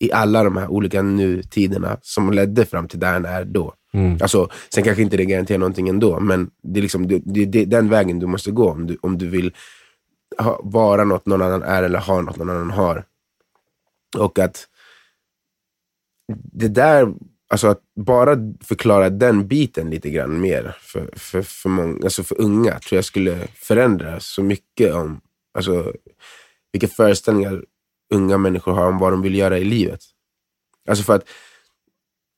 i 0.05 0.13
alla 0.13 0.45
de 0.45 0.57
här 0.57 0.69
olika 0.69 1.03
nutiderna 1.03 1.99
som 2.03 2.33
ledde 2.33 2.67
fram 2.67 2.89
till 2.89 3.01
där 3.01 3.13
han 3.13 3.25
är 3.25 3.45
då. 3.45 3.75
Mm. 3.95 4.19
Alltså, 4.21 4.49
sen 4.75 4.85
kanske 4.85 5.03
inte 5.03 5.17
det 5.17 5.25
garanterar 5.25 5.59
någonting 5.59 5.89
ändå, 5.89 6.21
men 6.21 6.51
det 6.63 6.81
är, 6.81 6.83
liksom, 6.83 7.09
det, 7.09 7.23
det, 7.25 7.45
det 7.45 7.63
är 7.63 7.67
den 7.67 7.89
vägen 7.89 8.19
du 8.19 8.27
måste 8.27 8.51
gå 8.51 8.71
om 8.71 8.87
du, 8.87 8.99
om 9.01 9.19
du 9.19 9.29
vill 9.29 9.55
ha, 10.39 10.61
vara 10.63 11.05
något 11.05 11.27
någon 11.27 11.43
annan 11.43 11.63
är 11.63 11.83
eller 11.83 11.99
ha 11.99 12.21
något 12.21 12.37
någon 12.37 12.51
annan 12.51 12.71
har. 12.71 13.05
Och 14.19 14.39
att 14.39 14.69
det 16.53 16.69
där, 16.69 17.15
alltså 17.49 17.69
att 17.69 17.81
bara 17.97 18.37
förklara 18.61 19.11
den 19.11 19.49
biten 19.49 19.91
lite 19.91 20.11
grann 20.11 20.41
mer 20.41 20.77
för, 20.81 21.11
för, 21.17 21.43
för, 21.43 21.69
många, 21.69 21.99
alltså 22.05 22.23
för 22.23 22.41
unga 22.41 22.79
tror 22.79 22.97
jag 22.97 23.05
skulle 23.05 23.47
förändra 23.55 24.21
så 24.21 24.43
mycket 24.43 24.95
om 24.95 25.21
alltså, 25.59 25.93
vilka 26.73 26.89
föreställningar 26.89 27.65
unga 28.11 28.39
människor 28.39 28.73
har 28.73 28.87
om 28.87 28.99
vad 28.99 29.13
de 29.13 29.23
vill 29.23 29.35
göra 29.35 29.59
i 29.59 29.65
livet. 29.65 30.01
Alltså 30.89 31.05
för 31.05 31.15
att 31.15 31.29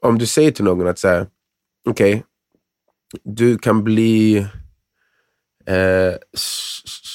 om 0.02 0.18
du 0.18 0.26
säger 0.26 0.50
till 0.50 0.64
någon 0.64 0.87
att 0.87 0.98
så 0.98 1.26
okej, 1.88 2.14
okay, 2.14 2.22
du 3.24 3.59
kan 3.59 3.85
bli, 3.85 4.37
eh, 5.66 6.14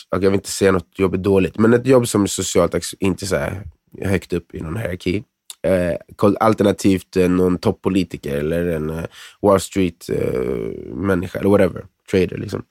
jag 0.10 0.20
vill 0.20 0.34
inte 0.34 0.52
säga 0.52 0.72
något 0.72 1.00
jobb 1.00 1.14
är 1.14 1.18
dåligt, 1.18 1.58
men 1.58 1.74
ett 1.74 1.88
jobb 1.88 2.08
som 2.08 2.24
är 2.24 2.28
socialt 2.28 2.76
inte 3.00 3.28
så 3.28 3.36
här 3.36 3.64
högt 4.02 4.34
upp 4.34 4.56
i 4.56 4.62
någon 4.62 4.78
hierarki. 4.78 5.24
Eh, 5.64 5.98
alternativt 6.40 7.18
eh, 7.18 7.30
någon 7.30 7.58
toppolitiker 7.58 8.38
eller 8.38 8.66
en 8.66 8.90
eh, 8.90 9.06
Wall 9.42 9.60
Street-människa 9.60 11.38
eh, 11.38 11.42
eller 11.42 11.50
whatever, 11.50 11.86
trader. 12.12 12.38
Liksom. 12.38 12.64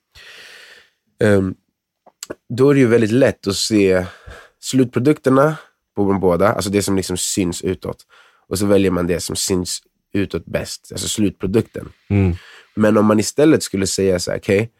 Um, 1.25 1.55
då 2.49 2.71
är 2.71 2.75
det 2.75 2.81
ju 2.81 2.87
väldigt 2.87 3.12
lätt 3.12 3.47
att 3.47 3.57
se 3.57 4.07
slutprodukterna 4.61 5.57
på 6.07 6.13
de 6.13 6.21
båda, 6.21 6.53
alltså 6.53 6.71
det 6.71 6.83
som 6.83 6.97
liksom 6.97 7.17
syns 7.17 7.63
utåt. 7.63 8.07
Och 8.49 8.59
så 8.59 8.67
väljer 8.67 8.91
man 8.91 9.07
det 9.07 9.21
som 9.21 9.37
syns 9.37 9.83
utåt 10.13 10.45
bäst, 10.45 10.89
alltså 10.93 11.09
slutprodukten. 11.09 11.89
Mm. 12.09 12.35
Men 12.75 12.97
om 12.97 13.07
man 13.07 13.21
istället 13.21 13.63
skulle 13.63 13.87
säga 13.87 14.19
så 14.19 14.31
här, 14.31 14.39
okej, 14.39 14.71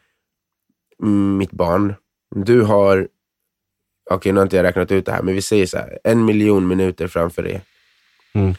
okay, 0.99 1.09
mitt 1.09 1.51
barn, 1.51 1.93
du 2.35 2.61
har, 2.61 2.97
okej 2.97 4.15
okay, 4.15 4.31
nu 4.31 4.39
har 4.39 4.45
inte 4.45 4.55
jag 4.55 4.63
räknat 4.63 4.91
ut 4.91 5.05
det 5.05 5.11
här, 5.11 5.23
men 5.23 5.35
vi 5.35 5.41
säger 5.41 5.65
så 5.65 5.77
här, 5.77 5.99
en 6.03 6.25
miljon 6.25 6.67
minuter 6.67 7.07
framför 7.07 7.43
dig. 7.43 7.61
Mm. 8.33 8.53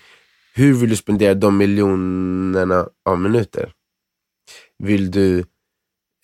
Hur 0.54 0.74
vill 0.74 0.90
du 0.90 0.96
spendera 0.96 1.34
de 1.34 1.56
miljonerna 1.56 2.88
av 3.04 3.20
minuter? 3.20 3.72
Vill 4.78 5.10
du 5.10 5.44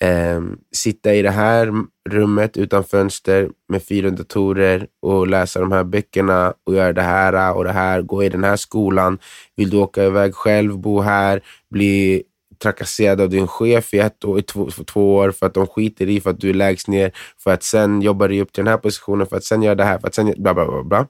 eh, 0.00 0.40
sitta 0.74 1.14
i 1.14 1.22
det 1.22 1.30
här 1.30 1.72
rummet 2.10 2.56
utan 2.56 2.84
fönster 2.84 3.50
med 3.68 3.82
fyra 3.82 4.10
datorer 4.10 4.86
och 5.02 5.26
läsa 5.26 5.60
de 5.60 5.72
här 5.72 5.84
böckerna 5.84 6.54
och 6.64 6.74
göra 6.74 6.92
det 6.92 7.02
här 7.02 7.56
och 7.56 7.64
det 7.64 7.72
här, 7.72 8.02
gå 8.02 8.24
i 8.24 8.28
den 8.28 8.44
här 8.44 8.56
skolan. 8.56 9.18
Vill 9.56 9.70
du 9.70 9.76
åka 9.76 10.04
iväg 10.04 10.34
själv, 10.34 10.78
bo 10.78 11.00
här, 11.00 11.42
bli 11.70 12.22
trakasserad 12.62 13.20
av 13.20 13.28
din 13.28 13.46
chef 13.46 13.94
i 13.94 13.98
ett 13.98 14.24
år, 14.24 14.38
i 14.38 14.42
två, 14.42 14.70
två 14.70 15.14
år 15.14 15.30
för 15.30 15.46
att 15.46 15.54
de 15.54 15.66
skiter 15.66 16.08
i 16.08 16.20
för 16.20 16.30
att 16.30 16.40
du 16.40 16.50
är 16.50 16.54
lägst 16.54 16.88
ner, 16.88 17.12
för 17.38 17.50
att 17.50 17.62
sen 17.62 18.02
jobba 18.02 18.28
dig 18.28 18.40
upp 18.40 18.52
till 18.52 18.64
den 18.64 18.70
här 18.70 18.78
positionen, 18.78 19.26
för 19.26 19.36
att 19.36 19.44
sen 19.44 19.62
göra 19.62 19.74
det 19.74 19.84
här, 19.84 19.98
för 19.98 20.08
att 20.08 20.14
sen 20.14 20.34
bla 20.36 20.54
bla 20.54 20.66
bla. 20.66 20.82
bla. 20.82 21.06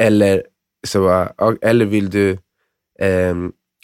Eller, 0.00 0.42
så, 0.86 1.28
eller 1.62 1.84
vill 1.84 2.10
du 2.10 2.30
eh, 2.98 3.34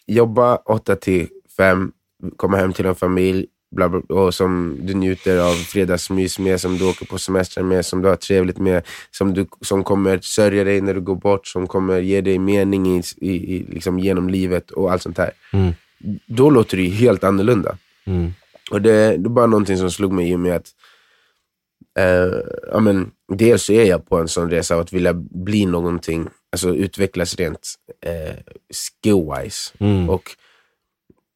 jobba 0.07 0.57
8 0.57 0.97
till 0.97 1.29
5, 1.57 1.93
komma 2.37 2.57
hem 2.57 2.73
till 2.73 2.87
en 2.87 2.95
familj, 2.95 3.47
bla 3.75 3.89
bla, 3.89 4.17
och 4.17 4.35
som 4.35 4.79
du 4.81 4.95
njuter 4.95 5.39
av 5.39 5.55
fredagsmys 5.55 6.39
med, 6.39 6.61
som 6.61 6.79
du 6.79 6.85
åker 6.85 7.07
på 7.07 7.19
semester 7.19 7.63
med, 7.63 7.87
som 7.87 8.03
du 8.03 8.09
har 8.09 8.17
trevligt 8.17 8.59
med, 8.59 8.83
som, 9.11 9.35
du, 9.35 9.47
som 9.61 9.85
kommer 9.85 10.19
sörja 10.23 10.65
dig 10.65 10.81
när 10.81 10.95
du 10.95 11.01
går 11.01 11.17
bort, 11.17 11.47
som 11.47 11.67
kommer 11.67 12.01
ge 12.01 12.21
dig 12.21 12.39
mening 12.39 12.99
i, 12.99 13.03
i, 13.17 13.57
i 13.57 13.67
liksom 13.69 13.99
genom 13.99 14.29
livet 14.29 14.71
och 14.71 14.93
allt 14.93 15.03
sånt 15.03 15.19
här. 15.19 15.31
Mm. 15.53 15.73
Då 16.27 16.51
låter 16.51 16.77
det 16.77 16.83
ju 16.83 16.91
helt 16.91 17.25
annorlunda. 17.25 17.79
Mm. 18.07 18.33
Och 18.71 18.83
det, 18.83 19.17
det 19.17 19.27
är 19.27 19.29
bara 19.29 19.47
någonting 19.47 19.77
som 19.77 19.91
slog 19.91 20.13
mig 20.13 20.31
i 20.31 20.35
och 20.35 20.41
med 20.41 20.57
att 20.57 20.69
eh, 21.99 22.39
ja, 22.73 22.81
men, 22.81 23.11
dels 23.33 23.63
så 23.63 23.73
är 23.73 23.85
jag 23.85 24.09
på 24.09 24.19
en 24.19 24.29
sån 24.29 24.51
resa 24.51 24.75
av 24.75 24.81
att 24.81 24.93
vilja 24.93 25.13
bli 25.15 25.67
någonting, 25.67 26.29
alltså 26.53 26.75
utvecklas 26.75 27.37
rent 27.37 27.75
eh, 28.07 28.37
skill-wise. 28.73 29.75
Mm. 29.79 30.11
Och 30.11 30.37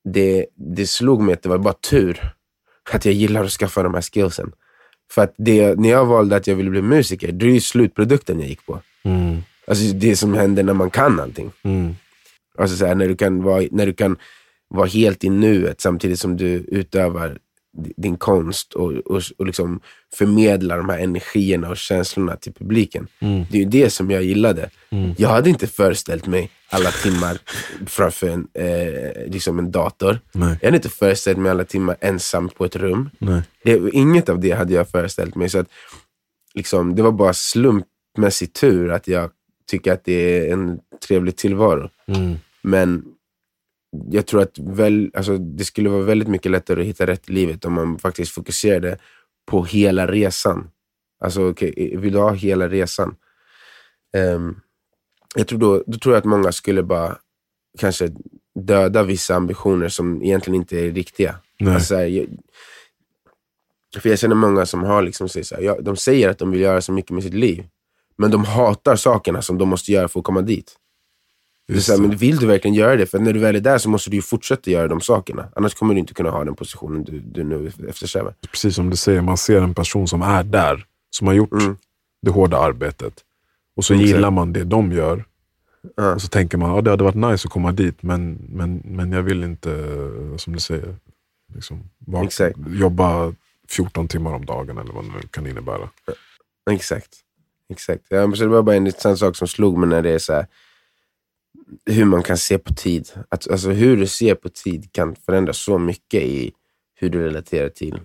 det, 0.05 0.47
det 0.57 0.87
slog 0.87 1.23
mig 1.23 1.33
att 1.33 1.43
det 1.43 1.49
var 1.49 1.59
bara 1.59 1.75
tur 1.75 2.33
att 2.91 3.05
jag 3.05 3.15
gillar 3.15 3.45
att 3.45 3.51
skaffa 3.51 3.83
de 3.83 3.95
här 3.95 4.03
skillsen. 4.03 4.53
För 5.13 5.23
att 5.23 5.35
det, 5.37 5.79
när 5.79 5.89
jag 5.89 6.07
valde 6.07 6.37
att 6.37 6.47
jag 6.47 6.55
ville 6.55 6.71
bli 6.71 6.83
musiker, 6.83 7.33
det 7.33 7.47
är 7.47 7.51
ju 7.51 7.61
slutprodukten 7.61 8.41
jag 8.41 8.49
gick 8.49 8.67
på. 8.67 8.81
Mm. 9.03 9.43
Alltså 9.67 9.85
det 9.95 10.17
som 10.17 10.35
händer 10.35 10.63
när 10.63 10.75
man 10.75 10.91
kan 10.91 11.21
allting. 11.21 11.51
Mm. 11.63 11.95
Alltså 12.59 12.77
så 12.77 12.87
här, 12.87 12.95
när, 12.95 13.09
du 13.09 13.17
kan 13.17 13.43
vara, 13.43 13.65
när 13.71 13.87
du 13.87 13.93
kan 13.93 14.17
vara 14.69 14.87
helt 14.87 15.25
i 15.25 15.29
nuet 15.29 15.81
samtidigt 15.81 16.21
som 16.21 16.37
du 16.37 16.49
utövar 16.49 17.39
din 17.97 18.17
konst 18.17 18.73
och, 18.73 18.93
och, 18.93 19.23
och 19.39 19.47
liksom 19.47 19.81
förmedla 20.15 20.77
de 20.77 20.89
här 20.89 20.99
energierna 20.99 21.71
och 21.71 21.77
känslorna 21.77 22.37
till 22.37 22.53
publiken. 22.53 23.07
Mm. 23.21 23.45
Det 23.51 23.59
är 23.59 23.63
ju 23.63 23.69
det 23.69 23.91
som 23.91 24.11
jag 24.11 24.23
gillade. 24.23 24.71
Mm. 24.91 25.15
Jag 25.19 25.29
hade 25.29 25.51
inte 25.51 25.67
föreställt 25.67 26.27
mig 26.27 26.51
alla 26.69 26.91
timmar 26.91 27.39
framför 27.87 28.29
en, 28.29 28.49
eh, 28.55 29.31
liksom 29.31 29.59
en 29.59 29.71
dator. 29.71 30.21
Nej. 30.33 30.59
Jag 30.61 30.67
hade 30.67 30.77
inte 30.77 30.89
föreställt 30.89 31.39
mig 31.39 31.51
alla 31.51 31.65
timmar 31.65 31.97
ensam 32.01 32.49
på 32.49 32.65
ett 32.65 32.77
rum. 32.77 33.11
Det, 33.65 33.91
inget 33.93 34.29
av 34.29 34.41
det 34.41 34.51
hade 34.51 34.75
jag 34.75 34.89
föreställt 34.89 35.35
mig. 35.35 35.49
Så 35.49 35.59
att, 35.59 35.69
liksom, 36.55 36.95
det 36.95 37.03
var 37.03 37.13
bara 37.13 37.33
slumpmässig 37.35 38.53
tur 38.53 38.91
att 38.91 39.09
jag 39.09 39.31
tycker 39.71 39.93
att 39.93 40.05
det 40.05 40.13
är 40.13 40.53
en 40.53 40.79
trevlig 41.09 41.37
tillvaro. 41.37 41.91
Mm. 42.07 42.37
Men 42.63 43.05
jag 44.11 44.27
tror 44.27 44.43
att 44.43 44.59
väl, 44.59 45.11
alltså, 45.15 45.39
det 45.39 45.65
skulle 45.65 45.89
vara 45.89 46.03
väldigt 46.03 46.29
mycket 46.29 46.53
lättare 46.53 46.81
att 46.81 46.87
hitta 46.87 47.07
rätt 47.07 47.31
i 47.31 47.33
livet 47.33 47.65
om 47.65 47.73
man 47.73 47.99
faktiskt 47.99 48.33
fokuserade 48.33 48.99
på 49.47 49.65
hela 49.65 50.07
resan. 50.07 50.71
Alltså, 51.21 51.43
okay, 51.43 51.97
vill 51.97 52.13
du 52.13 52.19
ha 52.19 52.33
hela 52.33 52.69
resan? 52.69 53.17
Um, 54.17 54.61
jag 55.35 55.49
tror 55.49 55.59
då, 55.59 55.85
då 55.87 55.99
tror 55.99 56.15
jag 56.15 56.19
att 56.19 56.25
många 56.25 56.53
skulle 56.53 56.83
bara 56.83 57.19
kanske 57.79 58.11
döda 58.55 59.03
vissa 59.03 59.35
ambitioner 59.35 59.89
som 59.89 60.23
egentligen 60.23 60.55
inte 60.61 60.81
är 60.81 60.91
riktiga. 60.91 61.39
Alltså, 61.67 61.95
här, 61.95 62.05
jag, 62.05 62.27
för 63.97 64.09
jag 64.09 64.19
känner 64.19 64.35
många 64.35 64.67
som 64.67 64.83
har 64.83 65.03
liksom, 65.03 65.29
så 65.29 65.55
här, 65.55 65.63
ja, 65.63 65.81
de 65.81 65.97
säger 65.97 66.29
att 66.29 66.39
de 66.39 66.51
vill 66.51 66.61
göra 66.61 66.81
så 66.81 66.93
mycket 66.93 67.11
med 67.11 67.23
sitt 67.23 67.35
liv, 67.35 67.65
men 68.17 68.31
de 68.31 68.45
hatar 68.45 68.97
sakerna 68.97 69.43
som 69.43 69.59
de 69.59 69.69
måste 69.69 69.93
göra 69.93 70.09
för 70.09 70.21
att 70.21 70.25
komma 70.25 70.43
dit. 70.43 70.77
Det 71.69 71.81
så 71.81 71.93
här, 71.93 72.01
men 72.01 72.17
vill 72.17 72.37
du 72.37 72.47
verkligen 72.47 72.75
göra 72.75 72.97
det? 72.97 73.07
För 73.07 73.19
när 73.19 73.33
du 73.33 73.41
väl 73.41 73.57
är 73.57 73.61
där 73.61 73.79
så 73.79 73.89
måste 73.89 74.11
du 74.11 74.17
ju 74.17 74.23
fortsätta 74.23 74.71
göra 74.71 74.89
de 74.89 75.01
sakerna. 75.01 75.49
Annars 75.57 75.75
kommer 75.75 75.95
du 75.95 76.01
inte 76.01 76.15
kunna 76.15 76.31
ha 76.31 76.45
den 76.45 76.55
positionen 76.55 77.05
du, 77.05 77.19
du 77.21 77.45
nu 77.45 77.73
eftersträvar. 77.89 78.35
Precis 78.51 78.75
som 78.75 78.91
du 78.91 78.97
säger, 78.97 79.21
man 79.21 79.37
ser 79.37 79.61
en 79.63 79.75
person 79.75 80.09
som 80.09 80.23
är 80.23 80.43
där, 80.43 80.85
som 81.11 81.27
har 81.27 81.35
gjort 81.35 81.53
Mm. 81.53 81.77
det 82.23 82.31
hårda 82.31 82.59
arbetet. 82.59 83.15
Och 83.77 83.85
så 83.85 83.95
Mm, 83.95 84.07
gillar 84.07 84.31
man 84.31 84.53
det 84.53 84.65
de 84.65 84.93
gör. 84.93 85.25
Ja. 85.97 86.15
Och 86.15 86.23
så 86.23 86.29
tänker 86.29 86.59
man, 86.59 86.75
ja, 86.75 86.81
det 86.81 86.91
hade 86.91 87.05
varit 87.05 87.15
nice 87.15 87.49
att 87.49 87.53
komma 87.53 87.73
dit, 87.73 88.03
men, 88.03 88.39
men, 88.49 88.83
men 88.85 89.13
jag 89.13 89.23
vill 89.23 89.45
inte, 89.45 89.71
som 90.37 90.53
du 90.53 90.61
säger, 90.61 90.97
liksom, 91.55 91.83
Exakt. 92.25 92.57
jobba 92.69 93.35
14 93.69 94.09
timmar 94.09 94.33
om 94.35 94.45
dagen 94.47 94.79
eller 94.79 94.93
vad 94.93 95.05
det 95.05 95.11
nu 95.11 95.21
kan 95.31 95.47
innebära. 95.47 95.89
Exakt. 96.71 97.09
Exakt. 97.73 98.03
Ja, 98.09 98.27
men 98.27 98.37
så 98.37 98.43
det 98.43 98.49
var 98.49 98.63
bara 98.63 98.77
en 98.77 98.87
intressant 98.87 99.19
sak 99.19 99.37
som 99.37 99.49
slog 99.49 99.79
mig 99.79 99.89
när 99.89 100.03
det 100.03 100.11
är 100.11 100.19
så 100.19 100.33
här, 100.33 100.47
hur 101.87 102.05
man 102.05 102.23
kan 102.23 102.39
se 102.39 102.59
på 102.59 102.75
tid. 102.75 103.09
Att, 103.29 103.51
alltså 103.51 103.71
hur 103.71 103.97
du 103.97 104.07
ser 104.07 104.35
på 104.35 104.49
tid 104.49 104.93
kan 104.93 105.17
förändra 105.27 105.53
så 105.53 105.79
mycket 105.79 106.23
i 106.23 106.53
hur 106.95 107.11
du 107.11 107.25
relaterar 107.25 107.69
till 107.69 108.01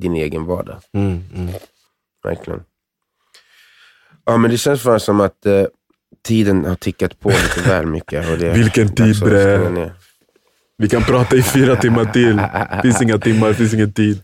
din 0.00 0.14
egen 0.14 0.44
vardag. 0.44 0.76
Mm, 0.92 1.22
mm. 1.34 1.54
Verkligen. 2.24 2.62
Ja, 4.24 4.36
men 4.36 4.50
det 4.50 4.58
känns 4.58 4.82
för 4.82 4.98
som 4.98 5.20
att 5.20 5.46
eh, 5.46 5.64
tiden 6.24 6.64
har 6.64 6.74
tickat 6.74 7.20
på 7.20 7.28
lite 7.28 7.68
väl 7.68 7.86
mycket. 7.86 8.30
Och 8.30 8.38
det 8.38 8.52
Vilken 8.52 8.94
tid, 8.94 9.10
att 9.10 9.28
bre. 9.28 9.90
Vi 10.78 10.88
kan 10.88 11.02
prata 11.02 11.36
i 11.36 11.42
fyra 11.42 11.76
timmar 11.76 12.04
till. 12.04 12.42
finns 12.82 13.02
inga 13.02 13.18
timmar, 13.18 13.52
finns 13.52 13.74
ingen 13.74 13.92
tid. 13.92 14.22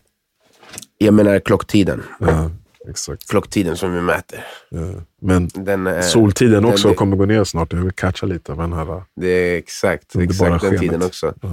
Jag 0.97 1.13
menar 1.13 1.39
klocktiden. 1.39 2.03
Ja, 2.19 2.51
exakt. 2.89 3.29
Klocktiden 3.29 3.77
som 3.77 3.93
vi 3.93 4.01
mäter. 4.01 4.39
Ja. 4.69 4.79
Men 5.21 5.49
Den, 5.53 5.87
eh, 5.87 6.01
soltiden 6.01 6.53
den- 6.63 6.65
också 6.65 6.89
det- 6.89 6.95
kommer 6.95 7.17
gå 7.17 7.25
ner 7.25 7.43
snart. 7.43 7.73
Jag 7.73 7.79
vill 7.79 7.91
catcha 7.91 8.25
lite 8.25 8.51
av 8.51 8.57
den 8.57 8.73
här. 8.73 9.03
Det 9.21 9.27
är 9.27 9.57
exakt, 9.57 10.15
Underbara 10.15 10.55
exakt 10.55 10.71
den 10.71 10.79
tiden 10.79 11.03
också. 11.03 11.33
Ja. 11.41 11.49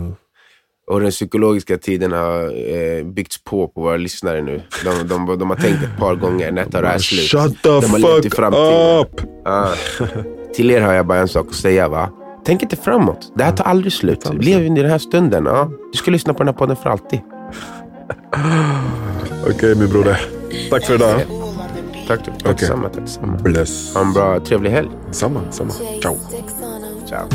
Och 0.86 1.00
den 1.00 1.10
psykologiska 1.10 1.78
tiden 1.78 2.12
har 2.12 2.42
eh, 2.76 3.04
byggts 3.04 3.44
på 3.44 3.68
på 3.68 3.80
våra 3.80 3.96
lyssnare 3.96 4.42
nu. 4.42 4.62
De, 4.84 5.08
de, 5.08 5.38
de 5.38 5.50
har 5.50 5.56
tänkt 5.56 5.82
ett 5.82 5.98
par 5.98 6.14
gånger, 6.14 6.52
när 6.52 6.64
tar 6.64 6.82
det 6.82 6.88
här 6.88 6.98
slut? 6.98 7.30
Shut 7.30 7.62
the 7.62 7.68
de 7.68 7.82
fuck 7.82 8.38
up! 8.38 9.20
Ja. 9.44 9.74
Till 10.54 10.70
er 10.70 10.80
har 10.80 10.92
jag 10.92 11.06
bara 11.06 11.18
en 11.18 11.28
sak 11.28 11.46
att 11.48 11.54
säga. 11.54 11.88
va? 11.88 12.10
Tänk 12.44 12.62
inte 12.62 12.76
framåt. 12.76 13.32
Det 13.36 13.44
här 13.44 13.52
tar 13.52 13.64
aldrig 13.64 13.92
slut. 13.92 14.28
Lev 14.34 14.64
in 14.66 14.76
i 14.76 14.82
den 14.82 14.90
här 14.90 14.98
stunden. 14.98 15.44
Ja. 15.46 15.70
Du 15.92 15.98
ska 15.98 16.10
lyssna 16.10 16.32
på 16.34 16.38
den 16.38 16.48
här 16.48 16.54
podden 16.54 16.76
för 16.76 16.90
alltid. 16.90 17.20
Okej 19.50 19.74
min 19.74 19.88
broder. 19.88 20.20
Tack 20.70 20.84
för 20.86 20.94
idag. 20.94 21.20
Tack, 22.08 22.20
detsamma. 22.44 22.88
Tack 22.88 23.02
detsamma. 23.04 23.36
Bless. 23.36 23.94
Ha 23.94 24.00
en 24.00 24.12
bra, 24.12 24.40
trevlig 24.40 24.70
helg. 24.70 24.88
Samma, 25.10 25.52
samma. 25.52 25.72
Ciao. 26.02 26.16
Ciao. 27.08 27.28